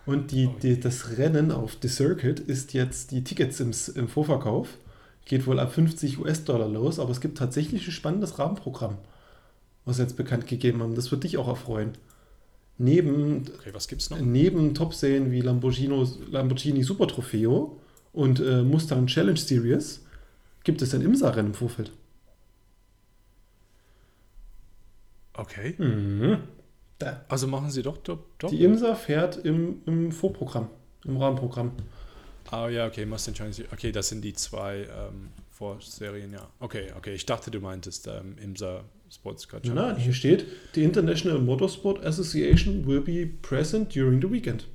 [0.06, 4.78] Und die, die, das Rennen auf The Circuit ist jetzt die Tickets im, im Vorverkauf.
[5.26, 8.96] Geht wohl ab 50 US-Dollar los, aber es gibt tatsächlich ein spannendes Rahmenprogramm,
[9.84, 10.96] was sie jetzt bekannt gegeben haben.
[10.96, 11.92] Das wird dich auch erfreuen.
[12.78, 14.18] Neben, Okay, was gibt's noch?
[14.18, 17.78] neben Top-Serien wie Lamborghini, Lamborghini Super Trofeo
[18.12, 20.04] und äh, Mustang Challenge Series
[20.64, 21.92] gibt es ein IMSA-Rennen im Vorfeld.
[25.34, 25.74] Okay.
[25.78, 26.38] Mhm.
[27.28, 28.18] Also machen sie doch doch.
[28.38, 28.48] doch.
[28.50, 30.68] Die IMSA fährt im, im Vorprogramm,
[31.04, 31.72] im Rahmenprogramm.
[32.50, 33.56] Ah ja, okay, Mustang Challenge.
[33.72, 36.48] Okay, das sind die zwei ähm, Vorserien, ja.
[36.60, 37.14] Okay, okay.
[37.14, 39.92] Ich dachte, du meintest ähm, IMSA Sports Car Challenge.
[39.92, 44.66] Nein, hier steht, the International Motorsport Association will be present during the weekend.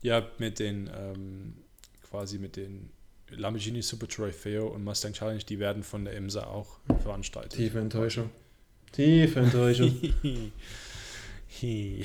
[0.00, 1.54] Ja, mit den ähm,
[2.08, 2.90] quasi mit den
[3.30, 7.52] Lamborghini Super Trofeo und Mustang Challenge, die werden von der IMSA auch veranstaltet.
[7.52, 8.30] Tiefe Enttäuschung.
[8.92, 9.94] Tiefe Enttäuschung.
[11.60, 12.04] ich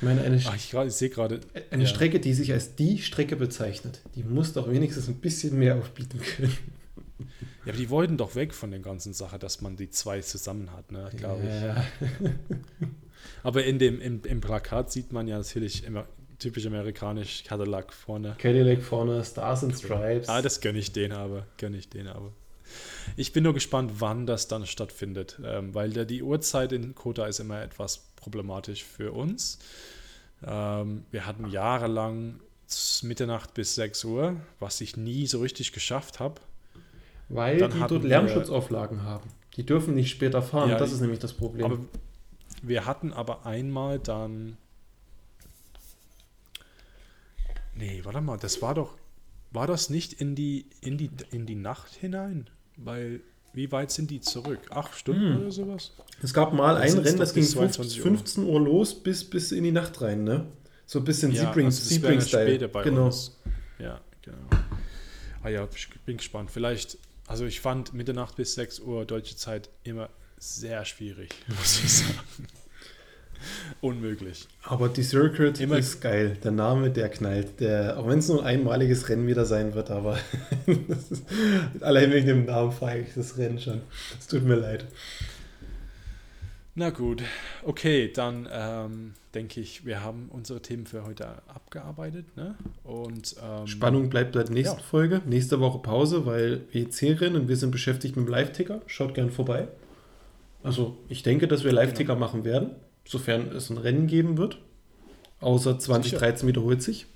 [0.00, 1.40] meine, eine, Ach, ich, ich sehe gerade.
[1.70, 1.88] eine ja.
[1.88, 6.20] Strecke, die sich als die Strecke bezeichnet, die muss doch wenigstens ein bisschen mehr aufbieten
[6.20, 6.56] können.
[7.64, 10.72] Ja, aber die wollten doch weg von der ganzen Sache, dass man die zwei zusammen
[10.72, 11.62] hat, ne, glaube ich.
[11.62, 11.84] Ja.
[13.44, 16.06] Aber in dem, im, im Plakat sieht man ja natürlich immer
[16.38, 18.34] typisch amerikanisch Cadillac vorne.
[18.38, 20.28] Cadillac vorne, Stars and Stripes.
[20.28, 21.46] Ah, das gönne ich denen aber.
[21.56, 22.32] Gönne ich denen aber.
[23.16, 27.26] Ich bin nur gespannt, wann das dann stattfindet, ähm, weil da die Uhrzeit in Kota
[27.26, 29.58] ist immer etwas problematisch für uns.
[30.44, 32.40] Ähm, wir hatten jahrelang
[33.02, 36.40] Mitternacht bis 6 Uhr, was ich nie so richtig geschafft habe.
[37.32, 39.28] Weil Dann die dort Lärmschutzauflagen haben.
[39.56, 41.64] Die dürfen nicht später fahren, Ja, das ist nämlich das Problem.
[41.64, 41.78] Aber
[42.62, 44.56] wir hatten aber einmal dann.
[47.74, 48.96] Nee, warte mal, das war doch.
[49.50, 52.48] War das nicht in die, in die, in die Nacht hinein?
[52.76, 53.20] Weil,
[53.52, 54.60] wie weit sind die zurück?
[54.70, 55.40] Acht Stunden Hm.
[55.42, 55.92] oder sowas?
[56.22, 58.02] es gab mal ein Rennen, das ging bis 22 Uhr.
[58.04, 60.46] 15 Uhr los bis, bis in die Nacht rein, ne?
[60.86, 62.46] So ein bisschen Sebring, also dann Sebring-Style.
[62.46, 63.06] später bei genau.
[63.06, 63.36] uns.
[63.78, 64.38] Ja, genau.
[65.42, 66.50] Ah ja, ich bin gespannt.
[66.50, 66.96] Vielleicht,
[67.26, 70.08] also ich fand Mitternacht bis 6 Uhr deutsche Zeit immer
[70.38, 72.18] sehr schwierig, muss ich sagen.
[73.80, 74.46] Unmöglich.
[74.62, 76.36] Aber die Circuit Immer- ist geil.
[76.44, 77.58] Der Name, der knallt.
[77.58, 80.16] Der, auch wenn es nur ein einmaliges Rennen wieder sein wird, aber
[80.88, 81.24] das ist,
[81.80, 83.80] allein wegen dem Namen feiere ich das Rennen schon.
[84.18, 84.84] Es tut mir leid.
[86.76, 87.22] Na gut,
[87.64, 92.36] okay, dann ähm, denke ich, wir haben unsere Themen für heute abgearbeitet.
[92.36, 92.54] Ne?
[92.84, 94.82] Und, ähm, Spannung bleibt bei der nächsten Ja.
[94.82, 95.22] Folge.
[95.26, 98.82] Nächste Woche Pause, weil WEC-Rennen und wir sind beschäftigt mit dem Live-Ticker.
[98.86, 99.68] Schaut gern vorbei.
[100.62, 102.26] Also, ich denke, dass wir Live-Ticker Genau.
[102.26, 102.70] machen werden,
[103.04, 104.58] sofern es ein Rennen geben wird.
[105.40, 107.06] Außer 2013 wiederholt sich.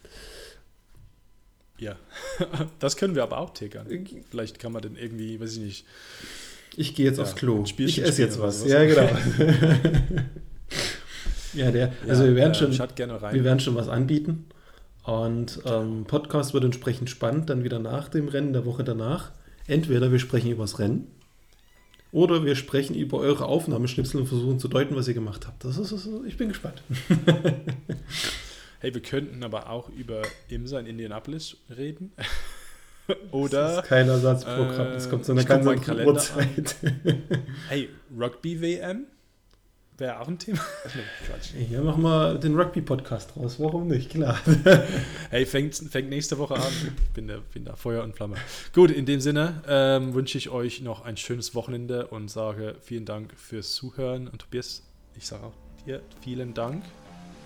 [1.78, 1.96] Ja,
[2.78, 3.86] das können wir aber auch tickern.
[4.30, 5.86] Vielleicht kann man dann irgendwie, weiß ich nicht.
[6.76, 7.62] Ich gehe jetzt Ja, aufs Klo.
[7.76, 8.60] Ich esse jetzt was.
[8.60, 8.72] sowas.
[8.72, 9.08] Ja, genau.
[11.56, 14.46] ja, der, also wir werden äh, schon, wir werden schon was anbieten.
[15.02, 19.30] Und ähm, Podcast wird entsprechend spannend, dann wieder nach dem Rennen, der Woche danach.
[19.66, 21.06] Entweder wir sprechen über das Rennen
[22.12, 25.64] oder wir sprechen über eure Aufnahmeschnipsel und versuchen zu deuten, was ihr gemacht habt.
[25.64, 26.82] Das ist, das ist, ich bin gespannt.
[28.80, 32.12] Hey, wir könnten aber auch über IMSA in Indianapolis reden.
[33.08, 34.88] Das oder, ist kein Ersatzprogramm.
[34.88, 36.74] äh, Das kommt zu einer ich guck ganz Kalender Uhrzeit.
[37.68, 37.88] hey,
[38.18, 39.06] Rugby-WM
[39.98, 40.60] wäre auch ein Thema.
[40.94, 41.50] nee, Quatsch.
[41.56, 43.56] Hier machen wir den Rugby-Podcast raus.
[43.58, 44.10] Warum nicht?
[44.10, 44.38] Klar.
[45.30, 46.72] Hey, fängt, fängt nächste Woche an.
[47.14, 48.36] Bin da, bin da Feuer und Flamme.
[48.72, 53.04] Gut, in dem Sinne ähm, wünsche ich euch noch ein schönes Wochenende und sage vielen
[53.04, 54.28] Dank fürs Zuhören.
[54.28, 54.82] Und Tobias,
[55.16, 56.84] ich sage auch dir vielen Dank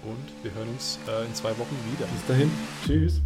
[0.02, 2.06] und wir hören uns äh, in zwei Wochen wieder.
[2.06, 2.50] Bis dahin.
[2.86, 3.20] Tschüss.